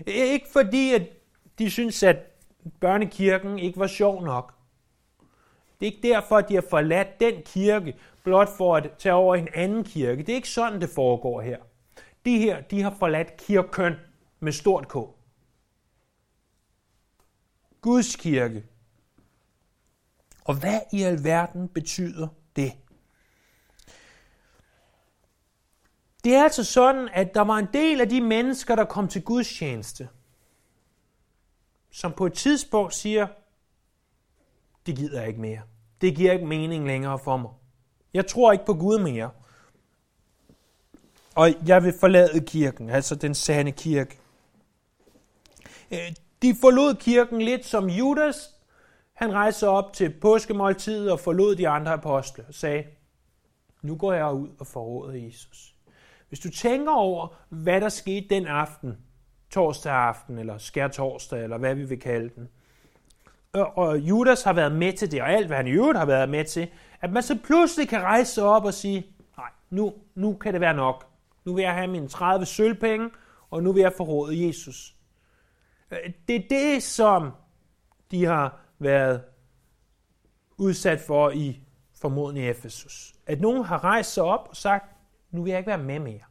Ikke 0.08 0.48
fordi, 0.54 0.94
at 0.94 1.02
de 1.60 1.72
synes, 1.72 2.04
at 2.04 2.18
børnekirken 2.80 3.60
ikke 3.60 3.80
var 3.80 3.88
sjov 3.88 4.24
nok. 4.24 4.54
Det 5.84 5.90
er 5.90 5.96
ikke 5.96 6.08
derfor, 6.08 6.38
at 6.38 6.50
de 6.50 6.54
har 6.54 6.66
forladt 6.70 7.20
den 7.20 7.44
kirke, 7.46 8.00
blot 8.24 8.50
for 8.58 8.76
at 8.76 8.92
tage 8.98 9.14
over 9.14 9.36
en 9.36 9.48
anden 9.54 9.84
kirke. 9.84 10.24
Det 10.24 10.30
er 10.30 10.36
ikke 10.36 10.50
sådan, 10.50 10.82
det 10.82 10.90
foregår 10.90 11.42
her. 11.42 11.58
De 12.26 12.38
her, 12.38 12.62
de 12.62 12.82
har 12.82 12.96
forladt 13.00 13.38
kirken 13.38 13.94
med 14.40 14.52
stort 14.52 14.88
K. 14.88 14.94
Guds 17.82 18.16
kirke, 18.16 18.66
og 20.44 20.60
hvad 20.60 20.80
i 20.94 21.02
alverden 21.02 21.70
betyder 21.70 22.28
det? 22.56 22.74
Det 26.24 26.36
er 26.36 26.44
altså 26.44 26.64
sådan, 26.64 27.10
at 27.14 27.34
der 27.34 27.42
var 27.42 27.58
en 27.58 27.68
del 27.74 28.02
af 28.02 28.10
de 28.10 28.22
mennesker, 28.22 28.76
der 28.76 28.86
kom 28.86 29.08
til 29.08 29.24
Guds 29.24 29.58
tjeneste, 29.58 30.10
som 31.92 32.14
på 32.14 32.26
et 32.26 32.34
tidspunkt 32.34 32.94
siger, 32.94 33.28
det 34.86 34.96
gider 34.96 35.20
jeg 35.20 35.28
ikke 35.28 35.42
mere. 35.42 35.62
Det 36.04 36.16
giver 36.16 36.32
ikke 36.32 36.46
mening 36.46 36.88
længere 36.88 37.20
for 37.20 37.38
mig. 37.38 37.52
Jeg 38.14 38.28
tror 38.28 38.52
ikke 38.52 38.66
på 38.66 38.74
Gud 38.74 39.00
mere. 39.00 39.30
Og 41.36 41.50
jeg 41.68 41.84
vil 41.84 41.94
forlade 42.00 42.46
kirken, 42.46 42.90
altså 42.90 43.16
den 43.16 43.36
sande 43.36 43.72
kirke. 43.72 44.20
Øh, 45.92 46.14
de 46.42 46.56
forlod 46.62 46.96
kirken 46.96 47.42
lidt 47.42 47.66
som 47.66 47.90
Judas, 47.90 48.56
han 49.14 49.34
rejste 49.34 49.68
op 49.68 49.94
til 49.94 50.14
påskemåltidet 50.22 51.12
og 51.12 51.20
forlod 51.20 51.56
de 51.56 51.68
andre 51.68 51.94
apostle 51.94 52.46
og 52.48 52.54
sagde, 52.54 52.84
nu 53.82 53.96
går 53.96 54.14
jeg 54.14 54.34
ud 54.34 54.50
og 54.60 54.68
forråder 54.68 55.14
Jesus. 55.14 55.76
Hvis 56.30 56.40
du 56.40 56.50
tænker 56.50 56.92
over, 56.92 57.28
hvad 57.50 57.82
der 57.82 57.90
skete 57.90 58.28
den 58.30 58.48
aften, 58.48 58.98
torsdag 59.52 59.94
aften, 59.94 60.38
eller 60.38 60.58
skær 60.58 60.88
torsdag, 60.88 61.44
eller 61.44 61.58
hvad 61.58 61.76
vi 61.76 61.84
vil 61.84 62.00
kalde 62.00 62.30
den, 62.36 62.50
og 63.54 64.00
Judas 64.00 64.44
har 64.44 64.54
været 64.54 64.72
med 64.72 64.94
til 64.94 65.12
det, 65.12 65.22
og 65.22 65.32
alt, 65.32 65.48
hvad 65.48 65.58
han 65.58 65.68
i 65.68 65.72
øvrigt 65.72 65.98
har 65.98 66.06
været 66.06 66.30
med 66.30 66.46
til, 66.46 66.70
at 67.02 67.12
man 67.12 67.24
så 67.24 67.38
pludselig 67.44 67.90
kan 67.90 68.02
rejse 68.02 68.34
sig 68.34 68.44
op 68.44 68.66
og 68.66 68.74
sige, 68.74 69.06
nej, 69.38 69.50
nu, 69.70 69.94
nu 70.16 70.34
kan 70.34 70.54
det 70.54 70.62
være 70.62 70.74
nok. 70.74 71.06
Nu 71.46 71.54
vil 71.56 71.62
jeg 71.62 71.74
have 71.74 71.88
mine 71.88 72.08
30 72.08 72.46
sølvpenge, 72.46 73.10
og 73.50 73.64
nu 73.64 73.72
vil 73.72 73.82
jeg 73.82 73.94
forråde 73.98 74.48
Jesus. 74.48 74.96
Øh, 75.92 76.14
det 76.28 76.36
er 76.36 76.48
det, 76.50 76.84
som 76.84 77.32
de 78.12 78.26
har 78.26 78.60
været 78.80 79.24
udsat 80.58 81.02
for 81.02 81.30
i 81.30 81.60
formodentlig 82.02 82.50
Efesus. 82.50 83.16
At 83.26 83.42
nogen 83.42 83.64
har 83.64 83.84
rejst 83.84 84.14
sig 84.14 84.24
op 84.24 84.48
og 84.50 84.56
sagt, 84.56 84.96
nu 85.32 85.44
vil 85.44 85.50
jeg 85.50 85.60
ikke 85.60 85.70
være 85.70 85.84
med 85.84 86.00
mere. 86.00 86.24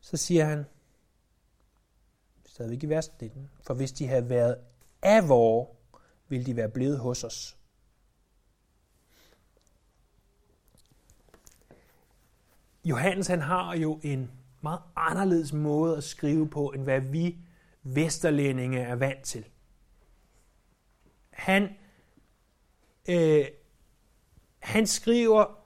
Så 0.00 0.16
siger 0.16 0.44
han, 0.44 0.66
stadigvæk 2.58 2.82
i 2.82 2.86
vers 2.86 3.20
19, 3.20 3.50
for 3.62 3.74
hvis 3.74 3.92
de 3.92 4.06
havde 4.06 4.28
været 4.28 4.56
af 5.02 5.28
vore, 5.28 5.66
ville 6.28 6.46
de 6.46 6.56
være 6.56 6.68
blevet 6.68 6.98
hos 6.98 7.24
os. 7.24 7.56
Johannes 12.84 13.26
han 13.26 13.40
har 13.40 13.76
jo 13.76 14.00
en 14.02 14.30
meget 14.60 14.80
anderledes 14.96 15.52
måde 15.52 15.96
at 15.96 16.04
skrive 16.04 16.48
på, 16.48 16.68
end 16.68 16.82
hvad 16.82 17.00
vi 17.00 17.38
vesterlændinge 17.82 18.80
er 18.80 18.94
vant 18.94 19.22
til. 19.24 19.44
Han, 21.30 21.68
øh, 23.08 23.46
han 24.58 24.86
skriver 24.86 25.58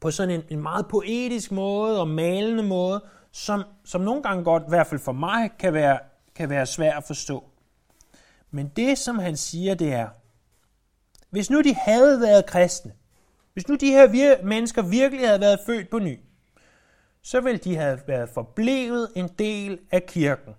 på 0.00 0.10
sådan 0.10 0.34
en, 0.34 0.44
en 0.50 0.62
meget 0.62 0.88
poetisk 0.88 1.52
måde 1.52 2.00
og 2.00 2.08
malende 2.08 2.62
måde, 2.62 3.04
som, 3.32 3.64
som 3.84 4.00
nogle 4.00 4.22
gange 4.22 4.44
godt, 4.44 4.62
i 4.62 4.68
hvert 4.68 4.86
fald 4.86 5.00
for 5.00 5.12
mig, 5.12 5.50
kan 5.58 5.72
være, 5.72 5.98
kan 6.34 6.50
være 6.50 6.66
svært 6.66 6.96
at 6.96 7.04
forstå. 7.04 7.50
Men 8.50 8.68
det, 8.68 8.98
som 8.98 9.18
han 9.18 9.36
siger, 9.36 9.74
det 9.74 9.92
er, 9.92 10.08
hvis 11.30 11.50
nu 11.50 11.60
de 11.60 11.74
havde 11.74 12.20
været 12.20 12.46
kristne, 12.46 12.94
hvis 13.52 13.68
nu 13.68 13.74
de 13.74 13.90
her 13.90 14.08
vir- 14.08 14.42
mennesker 14.44 14.82
virkelig 14.82 15.26
havde 15.26 15.40
været 15.40 15.60
født 15.66 15.90
på 15.90 15.98
ny, 15.98 16.20
så 17.22 17.40
ville 17.40 17.58
de 17.58 17.76
have 17.76 18.00
været 18.06 18.28
forblevet 18.28 19.12
en 19.16 19.28
del 19.28 19.80
af 19.90 20.06
kirken. 20.06 20.54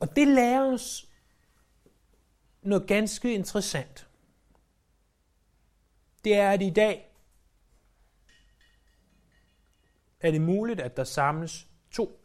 Og 0.00 0.16
det 0.16 0.28
lærer 0.28 0.72
os 0.72 1.08
noget 2.62 2.86
ganske 2.86 3.34
interessant. 3.34 4.08
Det 6.24 6.34
er, 6.34 6.50
at 6.50 6.62
i 6.62 6.70
dag 6.70 7.10
er 10.20 10.30
det 10.30 10.40
muligt, 10.40 10.80
at 10.80 10.96
der 10.96 11.04
samles 11.04 11.68
to 11.90 12.20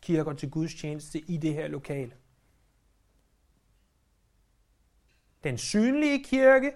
kirker 0.00 0.32
til 0.32 0.50
Guds 0.50 0.74
tjeneste 0.74 1.18
i 1.18 1.36
det 1.36 1.54
her 1.54 1.68
lokale. 1.68 2.12
Den 5.44 5.58
synlige 5.58 6.24
kirke 6.24 6.72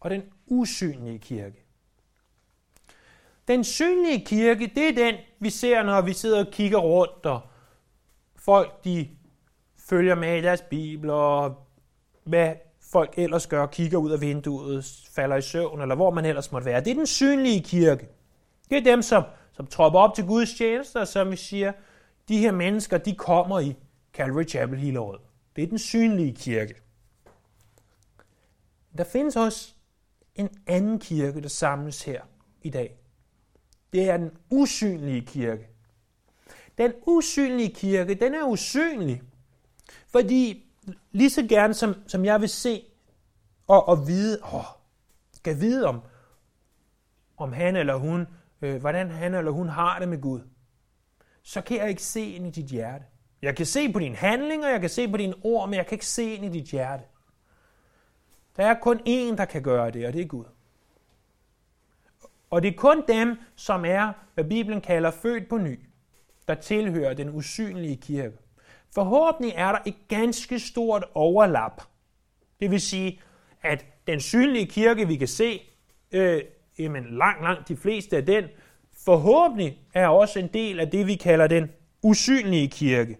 og 0.00 0.10
den 0.10 0.32
usynlige 0.46 1.18
kirke. 1.18 1.64
Den 3.48 3.64
synlige 3.64 4.24
kirke, 4.24 4.66
det 4.66 4.88
er 4.88 4.94
den, 4.94 5.14
vi 5.38 5.50
ser, 5.50 5.82
når 5.82 6.00
vi 6.00 6.12
sidder 6.12 6.46
og 6.46 6.52
kigger 6.52 6.78
rundt, 6.78 7.26
og 7.26 7.40
folk 8.36 8.84
de 8.84 9.16
følger 9.76 10.14
med 10.14 10.38
i 10.38 10.42
deres 10.42 10.62
bibler, 10.62 11.12
og 11.12 11.66
hvad 12.24 12.56
folk 12.92 13.14
ellers 13.16 13.46
gør, 13.46 13.66
kigger 13.66 13.98
ud 13.98 14.10
af 14.10 14.20
vinduet, 14.20 15.02
falder 15.10 15.36
i 15.36 15.42
søvn, 15.42 15.80
eller 15.80 15.94
hvor 15.94 16.10
man 16.10 16.24
ellers 16.24 16.52
måtte 16.52 16.64
være. 16.64 16.80
Det 16.80 16.90
er 16.90 16.94
den 16.94 17.06
synlige 17.06 17.62
kirke. 17.62 18.08
Det 18.70 18.78
er 18.78 18.84
dem, 18.84 19.02
som, 19.02 19.22
som 19.52 19.66
tropper 19.66 20.00
op 20.00 20.14
til 20.14 20.26
Guds 20.26 20.54
tjenester, 20.54 21.04
som 21.04 21.30
vi 21.30 21.36
siger, 21.36 21.72
de 22.28 22.38
her 22.38 22.52
mennesker, 22.52 22.98
de 22.98 23.14
kommer 23.14 23.60
i 23.60 23.76
Calvary 24.12 24.48
Chapel 24.48 24.78
hele 24.78 25.00
året. 25.00 25.20
Det 25.56 25.64
er 25.64 25.68
den 25.68 25.78
synlige 25.78 26.34
kirke. 26.34 26.74
Der 28.98 29.04
findes 29.04 29.36
også 29.36 29.74
en 30.34 30.48
anden 30.66 30.98
kirke, 30.98 31.42
der 31.42 31.48
samles 31.48 32.02
her 32.02 32.22
i 32.62 32.70
dag. 32.70 32.98
Det 33.92 34.10
er 34.10 34.16
den 34.16 34.30
usynlige 34.50 35.20
kirke. 35.26 35.68
Den 36.78 36.92
usynlige 37.06 37.74
kirke, 37.74 38.14
den 38.14 38.34
er 38.34 38.44
usynlig, 38.44 39.22
fordi 40.08 40.67
lige 41.12 41.30
så 41.30 41.46
gerne 41.48 41.74
som, 41.74 41.94
som 42.06 42.24
jeg 42.24 42.40
vil 42.40 42.48
se 42.48 42.82
og, 43.66 43.88
og 43.88 44.06
vide, 44.06 44.38
åh, 44.54 44.64
skal 45.32 45.60
vide 45.60 45.86
om, 45.86 46.00
om 47.36 47.52
han 47.52 47.76
eller 47.76 47.94
hun, 47.94 48.26
øh, 48.62 48.80
hvordan 48.80 49.10
han 49.10 49.34
eller 49.34 49.50
hun 49.50 49.68
har 49.68 49.98
det 49.98 50.08
med 50.08 50.20
Gud, 50.20 50.40
så 51.42 51.60
kan 51.60 51.76
jeg 51.76 51.88
ikke 51.88 52.02
se 52.02 52.20
ind 52.20 52.46
i 52.46 52.50
dit 52.50 52.66
hjerte. 52.66 53.04
Jeg 53.42 53.56
kan 53.56 53.66
se 53.66 53.92
på 53.92 53.98
dine 53.98 54.16
handlinger, 54.16 54.68
jeg 54.68 54.80
kan 54.80 54.90
se 54.90 55.08
på 55.08 55.16
dine 55.16 55.34
ord, 55.42 55.68
men 55.68 55.76
jeg 55.76 55.86
kan 55.86 55.94
ikke 55.94 56.06
se 56.06 56.34
ind 56.34 56.44
i 56.44 56.58
dit 56.58 56.70
hjerte. 56.70 57.04
Der 58.56 58.66
er 58.66 58.74
kun 58.80 59.00
én, 59.00 59.36
der 59.36 59.44
kan 59.44 59.62
gøre 59.62 59.90
det, 59.90 60.06
og 60.06 60.12
det 60.12 60.22
er 60.22 60.26
Gud. 60.26 60.44
Og 62.50 62.62
det 62.62 62.68
er 62.68 62.76
kun 62.76 63.04
dem, 63.08 63.38
som 63.56 63.84
er, 63.84 64.12
hvad 64.34 64.44
Bibelen 64.44 64.80
kalder 64.80 65.10
født 65.10 65.48
på 65.48 65.58
ny, 65.58 65.80
der 66.48 66.54
tilhører 66.54 67.14
den 67.14 67.28
usynlige 67.28 67.96
kirke. 67.96 68.38
Forhåbentlig 68.94 69.52
er 69.56 69.72
der 69.72 69.78
et 69.86 69.94
ganske 70.08 70.58
stort 70.58 71.04
overlap. 71.14 71.82
Det 72.60 72.70
vil 72.70 72.80
sige, 72.80 73.20
at 73.62 73.86
den 74.06 74.20
synlige 74.20 74.66
kirke, 74.66 75.08
vi 75.08 75.16
kan 75.16 75.28
se, 75.28 75.62
øh, 76.12 76.42
jamen 76.78 77.04
langt, 77.18 77.42
langt 77.42 77.68
de 77.68 77.76
fleste 77.76 78.16
af 78.16 78.26
den, 78.26 78.44
forhåbentlig 79.04 79.78
er 79.94 80.08
også 80.08 80.38
en 80.38 80.48
del 80.48 80.80
af 80.80 80.90
det, 80.90 81.06
vi 81.06 81.14
kalder 81.14 81.46
den 81.46 81.70
usynlige 82.02 82.68
kirke. 82.68 83.18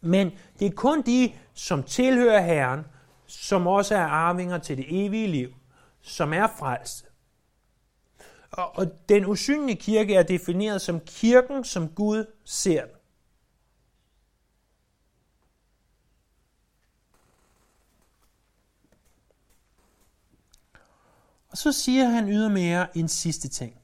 Men 0.00 0.30
det 0.58 0.66
er 0.66 0.70
kun 0.70 1.02
de, 1.02 1.32
som 1.54 1.82
tilhører 1.82 2.40
Herren, 2.40 2.80
som 3.26 3.66
også 3.66 3.94
er 3.94 4.00
arvinger 4.00 4.58
til 4.58 4.76
det 4.76 4.86
evige 4.88 5.26
liv, 5.26 5.54
som 6.00 6.32
er 6.32 6.46
frelst. 6.58 7.06
Og, 8.50 8.78
og 8.78 8.86
den 9.08 9.26
usynlige 9.26 9.76
kirke 9.80 10.14
er 10.14 10.22
defineret 10.22 10.80
som 10.80 11.00
kirken, 11.00 11.64
som 11.64 11.88
Gud 11.88 12.24
ser 12.44 12.80
den. 12.84 12.95
Og 21.56 21.60
så 21.60 21.72
siger 21.72 22.04
han 22.04 22.28
ydermere 22.28 22.96
en 22.96 23.08
sidste 23.08 23.48
ting. 23.48 23.74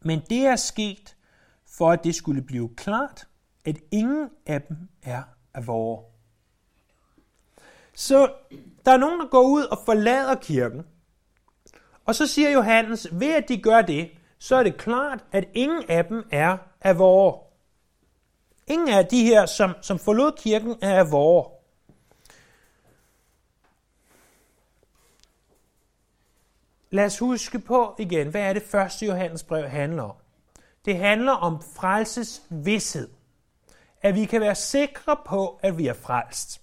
Men 0.00 0.22
det 0.30 0.46
er 0.46 0.56
sket, 0.56 1.16
for 1.66 1.90
at 1.90 2.04
det 2.04 2.14
skulle 2.14 2.42
blive 2.42 2.74
klart, 2.76 3.28
at 3.64 3.78
ingen 3.90 4.30
af 4.46 4.62
dem 4.62 4.76
er 5.02 5.22
af 5.54 5.66
vore. 5.66 6.04
Så 7.94 8.32
der 8.84 8.92
er 8.92 8.96
nogen, 8.96 9.20
der 9.20 9.26
går 9.26 9.42
ud 9.42 9.64
og 9.64 9.78
forlader 9.84 10.34
kirken. 10.34 10.82
Og 12.04 12.14
så 12.14 12.26
siger 12.26 12.50
Johannes, 12.50 13.08
ved 13.12 13.34
at 13.34 13.48
de 13.48 13.62
gør 13.62 13.82
det, 13.82 14.10
så 14.38 14.56
er 14.56 14.62
det 14.62 14.76
klart, 14.76 15.24
at 15.32 15.48
ingen 15.54 15.84
af 15.88 16.04
dem 16.04 16.28
er 16.30 16.58
af 16.80 16.98
vore. 16.98 17.40
Ingen 18.66 18.88
af 18.88 19.06
de 19.06 19.24
her, 19.24 19.46
som, 19.46 19.74
som 19.82 19.98
forlod 19.98 20.32
kirken, 20.38 20.76
er 20.80 20.98
af 20.98 21.10
vore. 21.10 21.61
Lad 26.92 27.04
os 27.04 27.18
huske 27.18 27.58
på 27.58 27.94
igen, 27.98 28.28
hvad 28.28 28.42
er 28.42 28.52
det 28.52 28.62
første 28.62 29.06
Johannes 29.06 29.42
brev 29.42 29.68
handler 29.68 30.02
om? 30.02 30.14
Det 30.84 30.96
handler 30.96 31.32
om 31.32 31.62
frelses 31.76 32.42
vidshed. 32.50 33.08
At 34.02 34.14
vi 34.14 34.24
kan 34.24 34.40
være 34.40 34.54
sikre 34.54 35.16
på, 35.26 35.60
at 35.62 35.78
vi 35.78 35.86
er 35.86 35.94
frelst. 35.94 36.62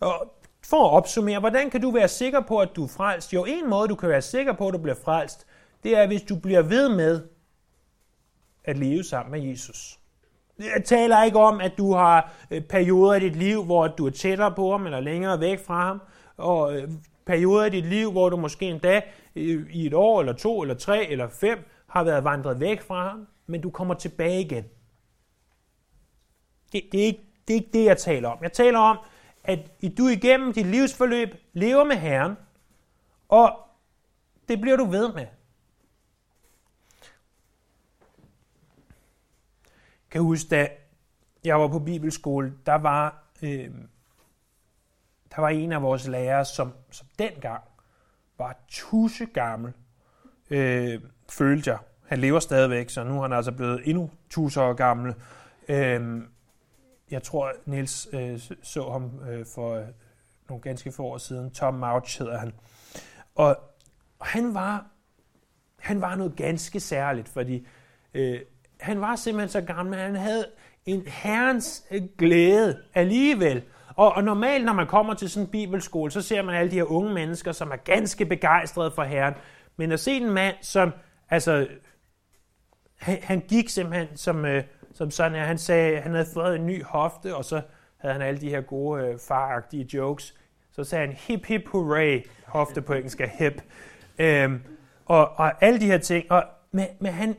Og 0.00 0.32
for 0.66 0.88
at 0.88 0.92
opsummere, 0.92 1.40
hvordan 1.40 1.70
kan 1.70 1.80
du 1.80 1.90
være 1.90 2.08
sikker 2.08 2.40
på, 2.40 2.58
at 2.58 2.68
du 2.76 2.84
er 2.84 2.88
frelst? 2.88 3.32
Jo, 3.32 3.44
en 3.44 3.70
måde, 3.70 3.88
du 3.88 3.94
kan 3.94 4.08
være 4.08 4.22
sikker 4.22 4.52
på, 4.52 4.68
at 4.68 4.74
du 4.74 4.78
bliver 4.78 4.96
frelst, 5.04 5.46
det 5.82 5.98
er, 5.98 6.06
hvis 6.06 6.22
du 6.22 6.36
bliver 6.36 6.62
ved 6.62 6.88
med 6.88 7.22
at 8.64 8.78
leve 8.78 9.04
sammen 9.04 9.32
med 9.32 9.50
Jesus. 9.50 9.98
Jeg 10.58 10.84
taler 10.84 11.22
ikke 11.22 11.38
om, 11.38 11.60
at 11.60 11.72
du 11.78 11.94
har 11.94 12.32
øh, 12.50 12.62
perioder 12.62 13.14
i 13.14 13.20
dit 13.20 13.36
liv, 13.36 13.64
hvor 13.64 13.88
du 13.88 14.06
er 14.06 14.10
tættere 14.10 14.54
på 14.54 14.70
ham 14.70 14.86
eller 14.86 15.00
længere 15.00 15.40
væk 15.40 15.64
fra 15.66 15.86
ham, 15.86 16.02
og 16.36 16.76
øh, 16.76 16.88
perioder 17.30 17.64
i 17.64 17.70
dit 17.70 17.86
liv, 17.86 18.10
hvor 18.10 18.28
du 18.28 18.36
måske 18.36 18.66
endda 18.68 19.02
i 19.70 19.86
et 19.86 19.94
år, 19.94 20.20
eller 20.20 20.32
to, 20.32 20.62
eller 20.62 20.74
tre, 20.74 21.06
eller 21.06 21.28
fem, 21.28 21.58
har 21.86 22.04
været 22.04 22.24
vandret 22.24 22.60
væk 22.60 22.80
fra 22.82 23.08
ham, 23.08 23.26
men 23.46 23.60
du 23.60 23.70
kommer 23.70 23.94
tilbage 23.94 24.40
igen. 24.40 24.64
Det, 26.72 26.82
det, 26.92 27.00
er 27.00 27.04
ikke, 27.04 27.20
det 27.48 27.54
er 27.54 27.58
ikke 27.58 27.70
det, 27.72 27.84
jeg 27.84 27.98
taler 27.98 28.28
om. 28.28 28.38
Jeg 28.42 28.52
taler 28.52 28.78
om, 28.78 28.98
at 29.44 29.58
du 29.98 30.08
igennem 30.08 30.52
dit 30.52 30.66
livsforløb 30.66 31.28
lever 31.52 31.84
med 31.84 31.96
Herren, 31.96 32.34
og 33.28 33.58
det 34.48 34.60
bliver 34.60 34.76
du 34.76 34.84
ved 34.84 35.12
med. 35.14 35.26
kan 40.10 40.20
huske, 40.20 40.48
da 40.48 40.68
jeg 41.44 41.60
var 41.60 41.68
på 41.68 41.78
bibelskole, 41.78 42.52
der 42.66 42.74
var, 42.74 43.24
øh, 43.42 43.70
der 45.40 45.46
var 45.46 45.48
en 45.48 45.72
af 45.72 45.82
vores 45.82 46.08
lærere, 46.08 46.44
som, 46.44 46.72
som 46.90 47.06
dengang 47.18 47.62
var 48.38 48.56
tusse 48.68 49.26
gammel, 49.26 49.72
øh, 50.50 51.00
følte 51.30 51.70
jeg. 51.70 51.78
Han 52.06 52.18
lever 52.18 52.40
stadigvæk, 52.40 52.90
så 52.90 53.04
nu 53.04 53.18
er 53.18 53.22
han 53.22 53.32
altså 53.32 53.52
blevet 53.52 53.80
endnu 53.84 54.10
tusse 54.30 54.60
år 54.60 54.72
gammel. 54.72 55.14
Øh, 55.68 56.22
jeg 57.10 57.22
tror, 57.22 57.52
Niels 57.66 58.08
øh, 58.12 58.40
så 58.62 58.90
ham 58.90 59.28
øh, 59.28 59.46
for 59.54 59.74
øh, 59.74 59.84
nogle 60.48 60.62
ganske 60.62 60.92
få 60.92 61.04
år 61.04 61.18
siden. 61.18 61.50
Tom 61.50 61.74
Mouch 61.74 62.18
hedder 62.18 62.38
han. 62.38 62.52
Og, 63.34 63.58
og 64.18 64.26
han 64.26 64.54
var 64.54 64.86
han 65.78 66.00
var 66.00 66.14
noget 66.14 66.36
ganske 66.36 66.80
særligt, 66.80 67.28
fordi 67.28 67.66
øh, 68.14 68.40
han 68.80 69.00
var 69.00 69.16
simpelthen 69.16 69.48
så 69.48 69.60
gammel, 69.74 69.94
at 69.94 70.04
han 70.04 70.16
havde 70.16 70.46
en 70.86 71.02
herrens 71.06 71.84
øh, 71.90 72.02
glæde 72.18 72.82
alligevel 72.94 73.62
og, 74.00 74.12
og 74.12 74.24
normalt, 74.24 74.64
når 74.64 74.72
man 74.72 74.86
kommer 74.86 75.14
til 75.14 75.30
sådan 75.30 75.46
en 75.46 75.50
bibelskole, 75.50 76.10
så 76.10 76.22
ser 76.22 76.42
man 76.42 76.54
alle 76.54 76.70
de 76.70 76.76
her 76.76 76.92
unge 76.92 77.14
mennesker, 77.14 77.52
som 77.52 77.70
er 77.70 77.76
ganske 77.76 78.26
begejstrede 78.26 78.90
for 78.90 79.02
Herren. 79.02 79.34
Men 79.76 79.92
at 79.92 80.00
se 80.00 80.12
en 80.12 80.30
mand, 80.30 80.56
som, 80.60 80.92
altså, 81.30 81.68
han, 82.98 83.18
han 83.22 83.40
gik 83.40 83.68
simpelthen 83.68 84.16
som, 84.16 84.44
øh, 84.44 84.64
som 84.92 85.10
sådan, 85.10 85.38
her. 85.38 85.44
han 85.44 85.58
sagde, 85.58 86.00
han 86.00 86.12
havde 86.12 86.26
fået 86.34 86.56
en 86.56 86.66
ny 86.66 86.84
hofte, 86.84 87.36
og 87.36 87.44
så 87.44 87.62
havde 87.96 88.12
han 88.12 88.22
alle 88.22 88.40
de 88.40 88.48
her 88.48 88.60
gode 88.60 89.04
øh, 89.04 89.18
faragtige 89.28 89.88
jokes. 89.94 90.34
Så 90.72 90.84
sagde 90.84 91.06
han, 91.06 91.16
hip 91.16 91.46
hip 91.46 91.68
hooray, 91.68 92.26
hofte 92.46 92.82
på 92.82 92.92
engelsk 92.92 93.20
er 93.20 93.28
hip. 93.38 93.62
Øhm, 94.18 94.62
og, 95.06 95.30
og 95.30 95.64
alle 95.64 95.80
de 95.80 95.86
her 95.86 95.98
ting. 95.98 96.32
Og, 96.32 96.44
men, 96.70 96.86
men 97.00 97.12
han, 97.12 97.36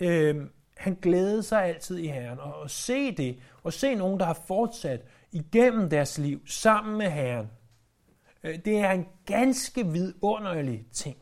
øhm, 0.00 0.50
han 0.76 0.98
glædede 1.02 1.42
sig 1.42 1.64
altid 1.64 1.98
i 1.98 2.06
Herren. 2.06 2.38
Og, 2.38 2.64
at 2.64 2.70
se 2.70 3.16
det, 3.16 3.38
og 3.62 3.72
se 3.72 3.94
nogen, 3.94 4.20
der 4.20 4.26
har 4.26 4.38
fortsat 4.46 5.00
igennem 5.34 5.90
deres 5.90 6.18
liv 6.18 6.46
sammen 6.46 6.98
med 6.98 7.10
Herren. 7.10 7.50
Øh, 8.44 8.58
det 8.64 8.78
er 8.78 8.90
en 8.90 9.06
ganske 9.26 9.86
vidunderlig 9.86 10.86
ting. 10.92 11.16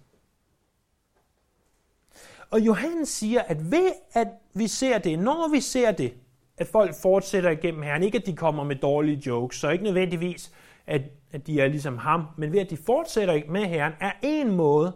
Og 2.50 2.60
Johannes 2.60 3.08
siger, 3.08 3.42
at 3.42 3.70
ved 3.70 3.92
at 4.12 4.28
vi 4.54 4.68
ser 4.68 4.98
det, 4.98 5.18
når 5.18 5.50
vi 5.52 5.60
ser 5.60 5.92
det, 5.92 6.14
at 6.56 6.66
folk 6.66 6.94
fortsætter 6.94 7.50
igennem 7.50 7.82
Herren, 7.82 8.02
ikke 8.02 8.18
at 8.18 8.26
de 8.26 8.36
kommer 8.36 8.64
med 8.64 8.76
dårlige 8.76 9.22
jokes, 9.26 9.56
så 9.56 9.70
ikke 9.70 9.84
nødvendigvis, 9.84 10.52
at, 10.86 11.02
at 11.32 11.46
de 11.46 11.60
er 11.60 11.68
ligesom 11.68 11.98
ham, 11.98 12.26
men 12.36 12.52
ved 12.52 12.60
at 12.60 12.70
de 12.70 12.76
fortsætter 12.76 13.40
med 13.48 13.66
Herren, 13.66 13.92
er 14.00 14.12
en 14.22 14.50
måde 14.50 14.92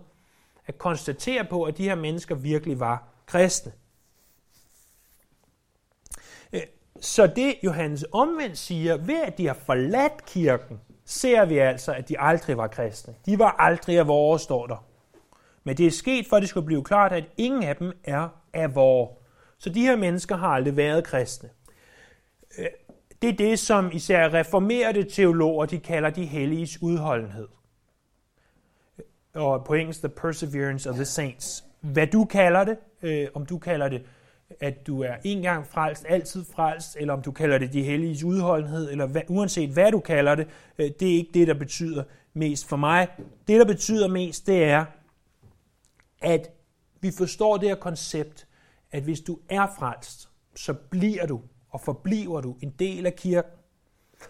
at 0.67 0.79
konstatere 0.79 1.45
på, 1.45 1.63
at 1.63 1.79
de 1.79 1.83
her 1.83 1.95
mennesker 1.95 2.35
virkelig 2.35 2.81
var 2.81 3.09
kristne. 3.27 3.73
Øh, 6.53 6.61
så 7.01 7.27
det 7.27 7.55
Johannes 7.63 8.05
omvendt 8.13 8.59
siger, 8.59 8.97
ved 8.97 9.23
at 9.27 9.39
de 9.39 9.47
har 9.47 9.55
forladt 9.67 10.27
kirken, 10.27 10.81
ser 11.05 11.45
vi 11.45 11.59
altså, 11.59 11.93
at 11.93 12.09
de 12.09 12.21
aldrig 12.21 12.57
var 12.57 12.67
kristne. 12.67 13.15
De 13.27 13.39
var 13.39 13.57
aldrig 13.59 13.99
af 13.99 14.07
vores, 14.07 14.43
står 14.43 14.67
der. 14.67 14.85
Men 15.65 15.77
det 15.77 15.87
er 15.87 15.91
sket, 15.91 16.27
for 16.27 16.37
at 16.37 16.41
det 16.41 16.49
skulle 16.49 16.67
blive 16.67 16.85
klart, 16.85 17.13
at 17.13 17.25
ingen 17.37 17.63
af 17.63 17.77
dem 17.77 17.93
er 18.05 18.29
af 18.53 18.75
vores. 18.75 19.11
Så 19.59 19.71
de 19.71 19.81
her 19.81 19.97
mennesker 19.97 20.37
har 20.37 20.49
aldrig 20.49 20.77
været 20.77 21.05
kristne. 21.05 21.49
Øh, 22.59 22.67
det 23.23 23.31
er 23.31 23.37
det, 23.37 23.59
som 23.59 23.91
især 23.93 24.35
reformerede 24.35 25.03
teologer 25.03 25.67
de 25.67 25.79
kalder 25.79 26.11
de 26.11 26.25
helliges 26.25 26.83
udholdenhed. 26.83 27.49
Og 29.35 29.65
på 29.65 29.75
engelsk, 29.75 30.01
the 30.01 30.09
perseverance 30.09 30.91
of 30.91 30.95
the 30.95 31.05
saints. 31.05 31.65
Hvad 31.81 32.07
du 32.07 32.25
kalder 32.25 32.65
det, 32.65 32.79
øh, 33.03 33.29
om 33.35 33.47
du 33.47 33.59
kalder 33.59 33.89
det, 33.89 34.03
at 34.61 34.87
du 34.87 35.03
er 35.03 35.15
en 35.25 35.43
gang 35.43 35.67
frelst, 35.67 36.05
altid 36.09 36.45
frelst, 36.45 36.97
eller 37.01 37.15
om 37.15 37.23
du 37.23 37.33
kalder 37.33 37.59
det 37.59 37.73
de 37.73 37.83
helliges 37.83 38.23
udholdenhed, 38.23 38.91
eller 38.91 39.07
hvad, 39.07 39.23
uanset 39.29 39.71
hvad 39.71 39.93
du 39.93 40.01
kalder 40.01 40.35
det, 40.35 40.49
øh, 40.79 40.91
det 41.01 41.09
er 41.09 41.17
ikke 41.17 41.31
det, 41.35 41.49
der 41.49 41.55
betyder 41.55 42.05
mest 42.35 42.69
for 42.69 42.77
mig. 42.77 43.09
Det, 43.49 43.61
der 43.61 43.65
betyder 43.65 44.09
mest, 44.09 44.47
det 44.47 44.65
er, 44.65 44.85
at 46.23 46.51
vi 47.01 47.11
forstår 47.19 47.57
det 47.57 47.69
her 47.69 47.77
koncept, 47.77 48.47
at 48.93 49.03
hvis 49.03 49.21
du 49.21 49.39
er 49.49 49.67
frelst, 49.79 50.29
så 50.55 50.75
bliver 50.75 51.27
du 51.27 51.41
og 51.71 51.81
forbliver 51.81 52.41
du 52.41 52.57
en 52.63 52.71
del 52.79 53.07
af 53.07 53.17
kirken. 53.17 53.51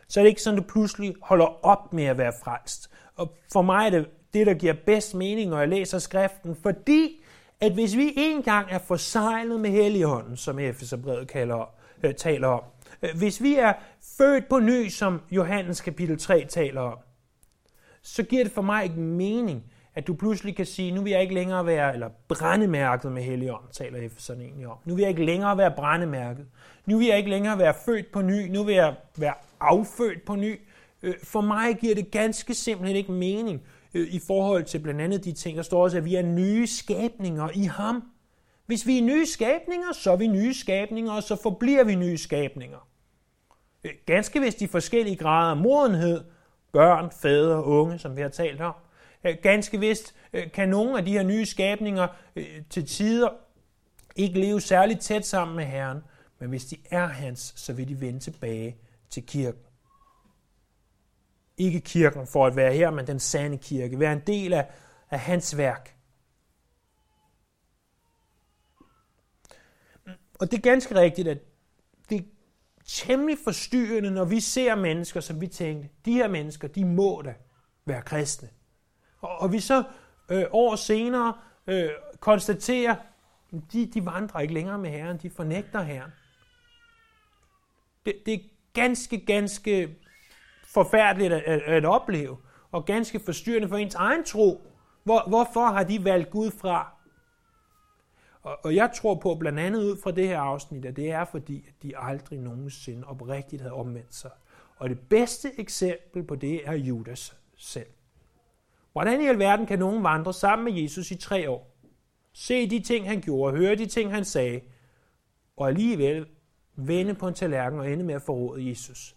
Så 0.09 0.21
er 0.21 0.25
det 0.25 0.29
ikke 0.29 0.43
sådan, 0.43 0.59
at 0.59 0.65
du 0.65 0.69
pludselig 0.69 1.15
holder 1.23 1.67
op 1.67 1.93
med 1.93 2.05
at 2.05 2.19
være 2.19 2.33
frelst. 2.45 2.91
Og 3.15 3.37
for 3.53 3.63
mig 3.63 3.87
er 3.87 3.91
det 3.91 4.09
det, 4.35 4.47
der 4.47 4.55
giver 4.55 4.75
bedst 4.87 5.15
mening, 5.15 5.51
når 5.51 5.59
jeg 5.59 5.69
læser 5.69 5.99
skriften, 5.99 6.57
fordi 6.57 7.23
at 7.61 7.73
hvis 7.73 7.97
vi 7.97 8.13
engang 8.17 8.67
er 8.71 8.79
forsejlet 8.79 9.61
med 9.61 9.71
Helligånden, 9.71 10.37
som 10.37 10.59
Efeserbrevet 10.59 11.29
kalder, 11.29 11.75
øh, 12.03 12.15
taler 12.15 12.49
om, 12.49 12.63
øh, 13.03 13.11
hvis 13.19 13.43
vi 13.43 13.55
er 13.55 13.73
født 14.19 14.49
på 14.49 14.59
ny, 14.59 14.89
som 14.89 15.21
Johannes 15.31 15.81
kapitel 15.81 16.19
3 16.19 16.47
taler 16.49 16.81
om, 16.81 16.99
så 18.03 18.23
giver 18.23 18.45
det 18.45 18.53
for 18.53 18.63
mig 18.63 18.85
ikke 18.85 19.01
mening, 19.01 19.65
at 19.95 20.07
du 20.07 20.15
pludselig 20.15 20.57
kan 20.57 20.67
sige, 20.67 20.93
nu 20.93 21.03
vil 21.03 21.11
jeg 21.11 21.23
ikke 21.23 21.35
længere 21.35 21.67
være, 21.67 21.95
eller 21.95 22.09
brændemærket 22.29 23.13
med 23.13 23.23
Helligånden, 23.23 23.69
taler 23.73 23.99
Efeserne 23.99 24.45
egentlig 24.45 24.67
om. 24.67 24.77
Nu 24.85 24.95
vil 24.95 25.03
jeg 25.03 25.11
ikke 25.11 25.25
længere 25.25 25.59
være 25.59 25.71
brændemærket. 25.77 26.47
Nu 26.87 26.99
vil 26.99 27.07
jeg 27.07 27.19
ikke 27.19 27.31
længere 27.31 27.59
være 27.59 27.75
født 27.85 28.13
på 28.13 28.23
ny. 28.23 28.49
Nu 28.51 28.65
vil 28.65 28.75
jeg 28.75 28.95
være 29.17 29.35
affødt 29.61 30.25
på 30.25 30.35
ny. 30.35 30.61
Øh, 31.03 31.15
for 31.23 31.41
mig 31.41 31.77
giver 31.77 31.95
det 31.95 32.11
ganske 32.11 32.55
simpelthen 32.55 32.97
ikke 32.97 33.13
mening 33.13 33.63
Øh, 33.95 34.09
i 34.09 34.21
forhold 34.27 34.65
til 34.65 34.79
blandt 34.79 35.01
andet 35.01 35.25
de 35.25 35.33
ting, 35.33 35.57
der 35.57 35.63
står 35.63 35.83
også, 35.83 35.97
at 35.97 36.05
vi 36.05 36.15
er 36.15 36.23
nye 36.23 36.67
skabninger 36.67 37.49
i 37.55 37.63
ham. 37.63 38.03
Hvis 38.67 38.87
vi 38.87 38.99
er 38.99 39.03
nye 39.03 39.27
skabninger, 39.27 39.93
så 39.93 40.13
er 40.13 40.17
vi 40.17 40.27
nye 40.27 40.55
skabninger, 40.55 41.13
og 41.13 41.23
så 41.23 41.37
forbliver 41.37 41.85
vi 41.85 41.95
nye 41.95 42.19
skabninger. 42.19 42.89
Øh, 43.85 43.93
ganske 44.07 44.41
vist 44.41 44.61
de 44.61 44.69
forskellige 44.69 45.17
grader 45.17 45.51
af 45.51 45.57
modenhed, 45.57 46.25
børn, 46.73 47.11
fædre, 47.11 47.65
unge, 47.65 47.99
som 47.99 48.17
vi 48.17 48.23
har 48.23 48.29
talt 48.29 48.61
om. 48.61 48.75
Øh, 49.25 49.37
ganske 49.43 49.81
vist 49.81 50.15
kan 50.55 50.69
nogle 50.69 50.99
af 50.99 51.05
de 51.05 51.13
her 51.13 51.23
nye 51.23 51.47
skabninger 51.47 52.09
til 52.71 52.87
tider 52.87 53.29
ikke 54.17 54.41
leve 54.41 54.61
særligt 54.61 55.01
tæt 55.01 55.27
sammen 55.27 55.57
med 55.57 55.65
Herren, 55.65 55.99
men 56.39 56.49
hvis 56.49 56.65
de 56.65 56.77
er 56.91 57.07
hans, 57.07 57.53
så 57.57 57.73
vil 57.73 57.89
de 57.89 58.01
vende 58.01 58.21
tilbage 58.21 58.77
til 59.11 59.27
kirken. 59.27 59.66
Ikke 61.57 61.81
kirken 61.81 62.27
for 62.27 62.47
at 62.47 62.57
være 62.57 62.73
her, 62.73 62.91
men 62.91 63.07
den 63.07 63.21
sande 63.21 63.59
kirke. 63.59 64.01
Være 64.01 64.13
en 64.13 64.23
del 64.27 64.53
af, 64.53 64.71
af 65.11 65.21
hans 65.21 65.57
værk. 65.57 65.97
Og 70.39 70.51
det 70.51 70.57
er 70.57 70.63
ganske 70.63 70.95
rigtigt, 70.95 71.29
at 71.29 71.39
det 72.11 72.19
er 72.19 72.23
temmelig 72.85 73.39
forstyrrende, 73.45 74.11
når 74.11 74.25
vi 74.25 74.41
ser 74.41 74.75
mennesker, 74.75 75.21
som 75.21 75.41
vi 75.41 75.47
tænkte, 75.47 75.89
de 76.05 76.13
her 76.13 76.29
mennesker, 76.29 76.69
de 76.69 76.85
må 76.85 77.23
da 77.25 77.35
være 77.85 78.03
kristne. 78.03 78.49
Og, 79.21 79.39
og 79.39 79.53
vi 79.53 79.61
så 79.61 79.85
øh, 80.29 80.45
år 80.51 80.77
senere 80.77 81.35
øh, 81.67 81.91
konstaterer, 82.21 82.97
de, 83.73 83.87
de 83.87 84.07
vandrer 84.07 84.41
ikke 84.41 84.55
længere 84.55 84.79
med 84.79 84.91
Herren, 84.91 85.19
de 85.19 85.31
fornægter 85.31 85.83
Herren. 85.83 86.11
Det, 88.07 88.15
det 88.27 88.35
er 88.35 88.39
ganske, 88.75 89.27
ganske 89.27 89.97
forfærdeligt 90.77 91.33
at, 91.33 91.43
at, 91.43 91.61
at 91.61 91.85
opleve, 91.85 92.37
og 92.73 92.85
ganske 92.85 93.21
forstyrrende 93.21 93.69
for 93.69 93.77
ens 93.77 93.95
egen 93.95 94.25
tro. 94.25 94.67
Hvor, 95.05 95.29
hvorfor 95.29 95.67
har 95.67 95.85
de 95.85 96.05
valgt 96.05 96.31
Gud 96.31 96.51
fra? 96.51 96.93
Og, 98.43 98.59
og 98.65 98.75
jeg 98.75 98.91
tror 98.97 99.15
på, 99.15 99.35
blandt 99.35 99.59
andet 99.59 99.85
ud 99.85 99.97
fra 100.03 100.11
det 100.11 100.29
her 100.29 100.41
afsnit, 100.41 100.85
at 100.85 100.97
det 100.97 101.11
er 101.11 101.25
fordi, 101.25 101.65
at 101.69 101.83
de 101.83 101.99
aldrig 101.99 102.39
nogensinde 102.39 103.07
oprigtigt 103.07 103.63
havde 103.63 103.75
omvendt 103.75 104.15
sig. 104.15 104.31
Og 104.77 104.89
det 104.89 104.99
bedste 105.01 105.61
eksempel 105.61 106.23
på 106.23 106.35
det 106.37 106.69
er 106.69 106.73
Judas 106.73 107.37
selv. 107.57 107.87
Hvordan 108.93 109.21
i 109.21 109.27
alverden 109.27 109.67
kan 109.67 109.79
nogen 109.79 110.05
vandre 110.05 110.33
sammen 110.33 110.65
med 110.65 110.83
Jesus 110.83 111.11
i 111.11 111.15
tre 111.15 111.51
år? 111.51 111.77
Se 112.33 112.71
de 112.71 112.81
ting, 112.81 113.09
han 113.09 113.21
gjorde, 113.21 113.57
høre 113.57 113.75
de 113.75 113.87
ting, 113.87 114.15
han 114.15 114.25
sagde, 114.25 114.61
og 115.57 115.69
alligevel 115.69 116.27
vende 116.77 117.15
på 117.15 117.29
en 117.29 117.35
tallerken 117.35 117.81
og 117.81 117.93
ende 117.93 118.05
med 118.05 118.15
at 118.15 118.23
forråde 118.23 118.69
Jesus. 118.69 119.17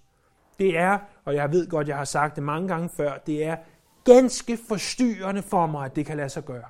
Det 0.59 0.77
er, 0.77 0.99
og 1.25 1.35
jeg 1.35 1.51
ved 1.51 1.67
godt, 1.67 1.87
jeg 1.87 1.97
har 1.97 2.05
sagt 2.05 2.35
det 2.35 2.43
mange 2.43 2.67
gange 2.67 2.89
før, 2.89 3.17
det 3.17 3.45
er 3.45 3.57
ganske 4.03 4.57
forstyrrende 4.67 5.41
for 5.41 5.67
mig, 5.67 5.85
at 5.85 5.95
det 5.95 6.05
kan 6.05 6.17
lade 6.17 6.29
sig 6.29 6.45
gøre. 6.45 6.65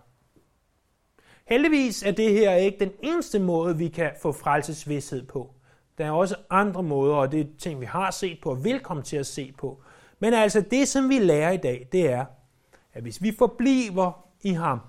Heldigvis 1.46 2.04
er 2.04 2.12
det 2.12 2.32
her 2.34 2.56
ikke 2.56 2.80
den 2.80 2.92
eneste 3.04 3.40
måde, 3.40 3.78
vi 3.78 3.88
kan 3.88 4.12
få 4.22 4.32
frelsesvidshed 4.32 5.28
på. 5.28 5.54
Der 5.98 6.06
er 6.06 6.12
også 6.12 6.36
andre 6.50 6.84
måder, 6.84 7.16
og 7.16 7.32
det 7.32 7.40
er 7.40 7.46
ting, 7.60 7.82
vi 7.82 7.86
har 7.86 8.12
set 8.12 8.40
på 8.42 8.50
og 8.50 8.64
vil 8.64 8.80
komme 8.80 9.04
til 9.04 9.18
at 9.18 9.26
se 9.26 9.54
på. 9.58 9.82
Men 10.20 10.34
altså 10.34 10.62
det, 10.62 10.88
som 10.88 11.10
vi 11.10 11.20
lærer 11.20 11.52
i 11.52 11.58
dag, 11.58 11.88
det 11.92 12.12
er, 12.12 12.26
at 12.94 13.02
hvis 13.02 13.22
vi 13.22 13.36
forbliver 13.38 14.26
i 14.42 14.52
ham, 14.52 14.80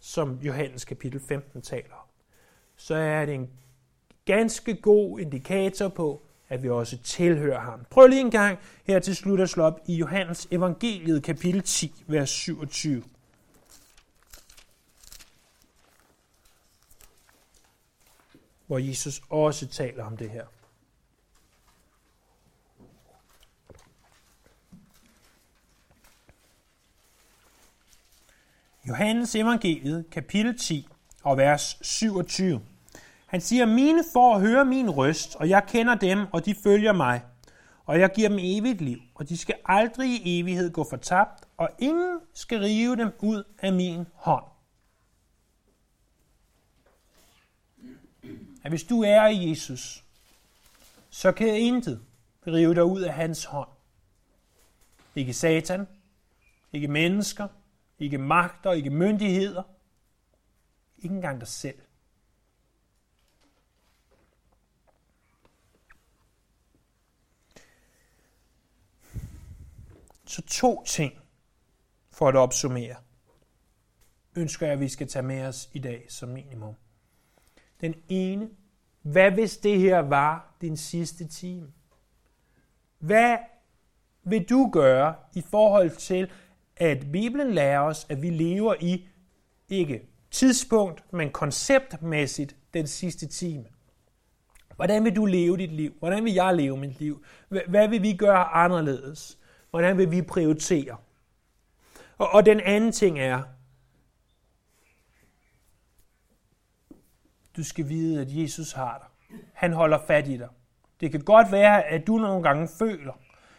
som 0.00 0.38
Johannes 0.42 0.84
kapitel 0.84 1.20
15 1.20 1.62
taler 1.62 1.94
om, 1.94 2.08
så 2.76 2.94
er 2.94 3.26
det 3.26 3.34
en 3.34 3.50
ganske 4.24 4.74
god 4.74 5.20
indikator 5.20 5.88
på, 5.88 6.22
at 6.54 6.62
vi 6.62 6.70
også 6.70 6.98
tilhører 6.98 7.60
ham. 7.60 7.86
Prøv 7.90 8.06
lige 8.06 8.20
en 8.20 8.30
gang 8.30 8.58
her 8.86 8.98
til 8.98 9.16
slut 9.16 9.40
at 9.40 9.50
slå 9.50 9.64
op 9.64 9.80
i 9.86 9.94
Johannes 9.94 10.48
evangeliet 10.50 11.22
kapitel 11.22 11.62
10, 11.62 12.04
vers 12.06 12.30
27. 12.30 13.04
Hvor 18.66 18.78
Jesus 18.78 19.22
også 19.30 19.66
taler 19.66 20.04
om 20.04 20.16
det 20.16 20.30
her. 20.30 20.44
Johannes 28.88 29.34
evangeliet, 29.34 30.04
kapitel 30.10 30.58
10 30.58 30.88
og 31.22 31.36
vers 31.36 31.78
27. 31.82 32.73
Han 33.34 33.40
siger, 33.40 33.66
mine 33.66 34.04
får 34.12 34.38
høre 34.38 34.64
min 34.64 34.90
røst, 34.90 35.36
og 35.36 35.48
jeg 35.48 35.64
kender 35.68 35.94
dem, 35.94 36.26
og 36.32 36.44
de 36.44 36.54
følger 36.62 36.92
mig. 36.92 37.22
Og 37.84 38.00
jeg 38.00 38.12
giver 38.14 38.28
dem 38.28 38.38
evigt 38.40 38.80
liv, 38.80 38.98
og 39.14 39.28
de 39.28 39.38
skal 39.38 39.54
aldrig 39.64 40.10
i 40.10 40.40
evighed 40.40 40.72
gå 40.72 40.86
fortabt, 40.90 41.44
og 41.56 41.70
ingen 41.78 42.20
skal 42.34 42.58
rive 42.58 42.96
dem 42.96 43.10
ud 43.20 43.44
af 43.58 43.72
min 43.72 44.06
hånd. 44.14 44.44
At 48.62 48.70
hvis 48.70 48.84
du 48.84 49.02
er 49.02 49.26
i 49.26 49.50
Jesus, 49.50 50.04
så 51.10 51.32
kan 51.32 51.60
intet, 51.60 52.00
rive 52.46 52.74
dig 52.74 52.84
ud 52.84 53.00
af 53.00 53.14
hans 53.14 53.44
hånd. 53.44 53.68
Ikke 55.14 55.32
satan, 55.32 55.86
ikke 56.72 56.88
mennesker, 56.88 57.48
ikke 57.98 58.18
magter, 58.18 58.72
ikke 58.72 58.90
myndigheder, 58.90 59.62
ikke 60.98 61.14
engang 61.14 61.40
dig 61.40 61.48
selv. 61.48 61.78
Så 70.34 70.42
to 70.42 70.84
ting 70.86 71.12
for 72.10 72.28
at 72.28 72.36
opsummere, 72.36 72.96
ønsker 74.36 74.66
jeg, 74.66 74.72
at 74.72 74.80
vi 74.80 74.88
skal 74.88 75.08
tage 75.08 75.22
med 75.22 75.46
os 75.46 75.70
i 75.72 75.78
dag 75.78 76.06
som 76.08 76.28
minimum. 76.28 76.74
Den 77.80 77.94
ene, 78.08 78.48
hvad 79.02 79.30
hvis 79.30 79.56
det 79.56 79.78
her 79.78 79.98
var 79.98 80.56
din 80.60 80.76
sidste 80.76 81.28
time? 81.28 81.72
Hvad 82.98 83.36
vil 84.24 84.48
du 84.48 84.70
gøre 84.72 85.14
i 85.34 85.40
forhold 85.40 85.90
til, 85.90 86.30
at 86.76 87.06
Bibelen 87.12 87.54
lærer 87.54 87.80
os, 87.80 88.06
at 88.08 88.22
vi 88.22 88.30
lever 88.30 88.74
i 88.80 89.08
ikke 89.68 90.08
tidspunkt, 90.30 91.12
men 91.12 91.30
konceptmæssigt 91.30 92.56
den 92.74 92.86
sidste 92.86 93.26
time? 93.26 93.64
Hvordan 94.76 95.04
vil 95.04 95.16
du 95.16 95.24
leve 95.24 95.56
dit 95.56 95.72
liv? 95.72 95.94
Hvordan 95.98 96.24
vil 96.24 96.34
jeg 96.34 96.56
leve 96.56 96.76
mit 96.76 97.00
liv? 97.00 97.24
Hvad 97.48 97.88
vil 97.88 98.02
vi 98.02 98.16
gøre 98.16 98.44
anderledes? 98.44 99.38
Hvordan 99.74 99.98
vil 99.98 100.10
vi 100.10 100.22
prioritere? 100.22 100.96
Og, 102.18 102.28
og 102.30 102.46
den 102.46 102.60
anden 102.60 102.92
ting 102.92 103.18
er, 103.18 103.42
du 107.56 107.64
skal 107.64 107.88
vide, 107.88 108.20
at 108.20 108.26
Jesus 108.30 108.72
har 108.72 108.98
dig. 108.98 109.38
Han 109.52 109.72
holder 109.72 109.98
fat 110.06 110.28
i 110.28 110.36
dig. 110.36 110.48
Det 111.00 111.10
kan 111.10 111.20
godt 111.20 111.52
være, 111.52 111.84
at 111.84 112.06
du 112.06 112.16
nogle 112.16 112.42
gange 112.42 112.68
føler, 112.78 113.12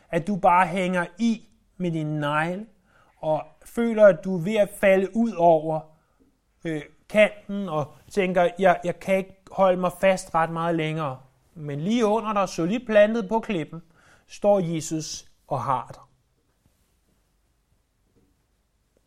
at 0.10 0.28
du 0.28 0.36
bare 0.36 0.68
hænger 0.68 1.06
i 1.20 1.48
med 1.78 1.92
din 1.92 2.20
negle, 2.20 2.66
og 3.18 3.44
føler, 3.66 4.06
at 4.06 4.24
du 4.24 4.38
er 4.38 4.42
ved 4.42 4.56
at 4.56 4.70
falde 4.70 5.16
ud 5.16 5.32
over 5.32 5.80
øh, 6.66 6.82
kanten, 7.10 7.70
og 7.70 7.96
tænker, 8.10 8.50
jeg, 8.60 8.80
jeg 8.84 9.00
kan 9.00 9.18
ikke 9.18 9.36
holde 9.52 9.78
mig 9.78 9.92
fast 10.02 10.36
ret 10.36 10.50
meget 10.50 10.76
længere. 10.76 11.20
Men 11.54 11.82
lige 11.82 12.06
under 12.06 12.34
dig, 12.34 12.50
så 12.50 12.66
lige 12.66 12.86
plantet 12.86 13.30
på 13.30 13.40
klippen, 13.40 13.82
står 14.28 14.60
Jesus 14.60 15.35
og 15.48 15.64
har 15.64 15.88
dig. 15.94 16.04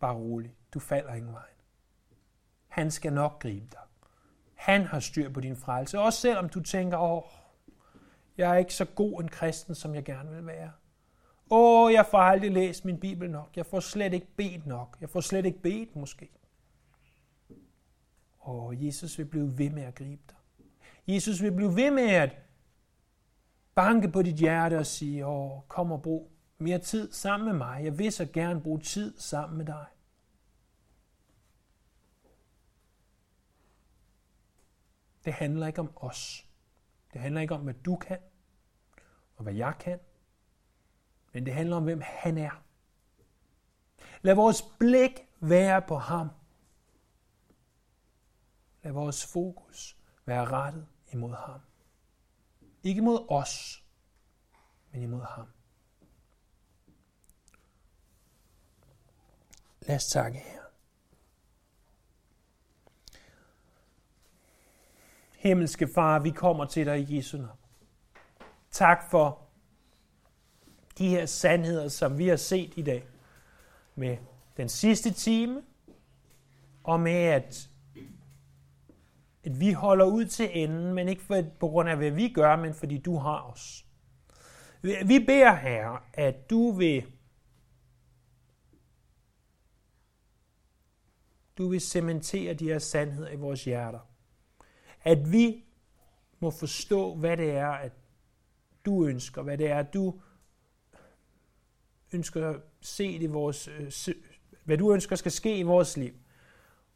Bare 0.00 0.14
rolig. 0.14 0.54
Du 0.74 0.80
falder 0.80 1.14
ingen 1.14 1.32
vej. 1.32 1.48
Han 2.68 2.90
skal 2.90 3.12
nok 3.12 3.42
gribe 3.42 3.66
dig. 3.72 3.80
Han 4.54 4.84
har 4.84 5.00
styr 5.00 5.32
på 5.32 5.40
din 5.40 5.56
frelse. 5.56 5.98
Også 5.98 6.20
selvom 6.20 6.48
du 6.48 6.62
tænker, 6.62 6.98
åh, 6.98 7.22
jeg 8.36 8.50
er 8.50 8.54
ikke 8.54 8.74
så 8.74 8.84
god 8.84 9.22
en 9.22 9.28
kristen, 9.28 9.74
som 9.74 9.94
jeg 9.94 10.04
gerne 10.04 10.30
vil 10.30 10.46
være. 10.46 10.72
Åh, 11.50 11.92
jeg 11.92 12.06
får 12.06 12.18
aldrig 12.18 12.52
læst 12.52 12.84
min 12.84 13.00
bibel 13.00 13.30
nok. 13.30 13.56
Jeg 13.56 13.66
får 13.66 13.80
slet 13.80 14.12
ikke 14.12 14.26
bedt 14.36 14.66
nok. 14.66 14.96
Jeg 15.00 15.10
får 15.10 15.20
slet 15.20 15.46
ikke 15.46 15.62
bedt 15.62 15.96
måske. 15.96 16.30
Og 18.38 18.86
Jesus 18.86 19.18
vil 19.18 19.24
blive 19.24 19.58
ved 19.58 19.70
med 19.70 19.82
at 19.82 19.94
gribe 19.94 20.22
dig. 20.28 20.36
Jesus 21.14 21.42
vil 21.42 21.52
blive 21.52 21.76
ved 21.76 21.90
med 21.90 22.10
at 22.10 22.47
banke 23.78 24.08
på 24.08 24.22
dit 24.22 24.34
hjerte 24.34 24.78
og 24.78 24.86
sige, 24.86 25.26
åh, 25.26 25.60
kom 25.68 25.92
og 25.92 26.02
brug 26.02 26.32
mere 26.58 26.78
tid 26.78 27.12
sammen 27.12 27.48
med 27.48 27.54
mig. 27.58 27.84
Jeg 27.84 27.98
vil 27.98 28.12
så 28.12 28.26
gerne 28.26 28.60
bruge 28.60 28.80
tid 28.80 29.18
sammen 29.18 29.58
med 29.58 29.66
dig. 29.66 29.86
Det 35.24 35.32
handler 35.32 35.66
ikke 35.66 35.80
om 35.80 35.92
os. 35.96 36.46
Det 37.12 37.20
handler 37.20 37.40
ikke 37.40 37.54
om, 37.54 37.60
hvad 37.60 37.74
du 37.74 37.96
kan, 37.96 38.18
og 39.36 39.42
hvad 39.42 39.54
jeg 39.54 39.74
kan. 39.80 39.98
Men 41.32 41.46
det 41.46 41.54
handler 41.54 41.76
om, 41.76 41.84
hvem 41.84 42.00
han 42.04 42.38
er. 42.38 42.62
Lad 44.22 44.34
vores 44.34 44.62
blik 44.78 45.28
være 45.40 45.82
på 45.82 45.96
ham. 45.96 46.28
Lad 48.82 48.92
vores 48.92 49.32
fokus 49.32 49.98
være 50.26 50.44
rettet 50.44 50.86
imod 51.12 51.34
ham. 51.34 51.60
Ikke 52.82 53.02
mod 53.02 53.26
os, 53.28 53.84
men 54.92 55.02
imod 55.02 55.22
ham. 55.22 55.46
Lad 59.80 59.96
os 59.96 60.06
takke 60.06 60.38
her. 60.38 60.62
Himmelske 65.38 65.88
Far, 65.94 66.18
vi 66.18 66.30
kommer 66.30 66.64
til 66.64 66.86
dig 66.86 67.00
i 67.00 67.16
Jesu 67.16 67.36
navn. 67.36 67.58
Tak 68.70 69.10
for 69.10 69.48
de 70.98 71.08
her 71.08 71.26
sandheder, 71.26 71.88
som 71.88 72.18
vi 72.18 72.28
har 72.28 72.36
set 72.36 72.72
i 72.76 72.82
dag. 72.82 73.06
Med 73.94 74.18
den 74.56 74.68
sidste 74.68 75.10
time, 75.10 75.62
og 76.84 77.00
med 77.00 77.12
at, 77.12 77.70
at 79.48 79.60
vi 79.60 79.72
holder 79.72 80.04
ud 80.04 80.24
til 80.24 80.62
enden, 80.62 80.94
men 80.94 81.08
ikke 81.08 81.22
for, 81.22 81.42
på 81.60 81.68
grund 81.68 81.88
af, 81.88 81.96
hvad 81.96 82.10
vi 82.10 82.28
gør, 82.28 82.56
men 82.56 82.74
fordi 82.74 82.98
du 82.98 83.16
har 83.16 83.42
os. 83.42 83.86
Vi 84.82 85.24
beder 85.26 85.54
Herre, 85.54 86.00
at 86.14 86.50
du 86.50 86.70
vil 86.70 87.06
du 91.58 91.68
vil 91.68 91.80
cementere 91.80 92.54
de 92.54 92.64
her 92.64 92.78
sandheder 92.78 93.30
i 93.30 93.36
vores 93.36 93.64
hjerter. 93.64 94.00
At 95.02 95.32
vi 95.32 95.64
må 96.40 96.50
forstå, 96.50 97.14
hvad 97.14 97.36
det 97.36 97.50
er, 97.50 97.68
at 97.68 97.92
du 98.86 99.06
ønsker, 99.06 99.42
hvad 99.42 99.58
det 99.58 99.70
er, 99.70 99.82
du 99.82 100.20
ønsker 102.12 102.60
se 102.80 103.06
i 103.06 103.26
vores, 103.26 103.68
øh, 103.68 104.14
hvad 104.64 104.78
du 104.78 104.92
ønsker 104.92 105.16
skal 105.16 105.32
ske 105.32 105.58
i 105.58 105.62
vores 105.62 105.96
liv. 105.96 106.14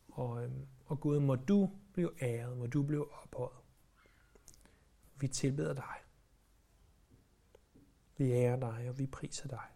Og, 0.09 0.45
øhm, 0.45 0.67
og 0.87 1.01
Gud, 1.01 1.21
må 1.21 1.35
du 1.35 1.71
blev 1.93 2.15
æret, 2.23 2.57
hvor 2.57 2.67
du 2.67 2.83
blev 2.83 3.11
ophøjet. 3.13 3.59
Vi 5.17 5.29
tilbeder 5.29 5.75
dig. 5.75 5.95
Vi 8.17 8.33
ærer 8.33 8.57
dig, 8.57 8.89
og 8.89 8.99
vi 8.99 9.07
priser 9.07 9.49
dig. 9.49 9.72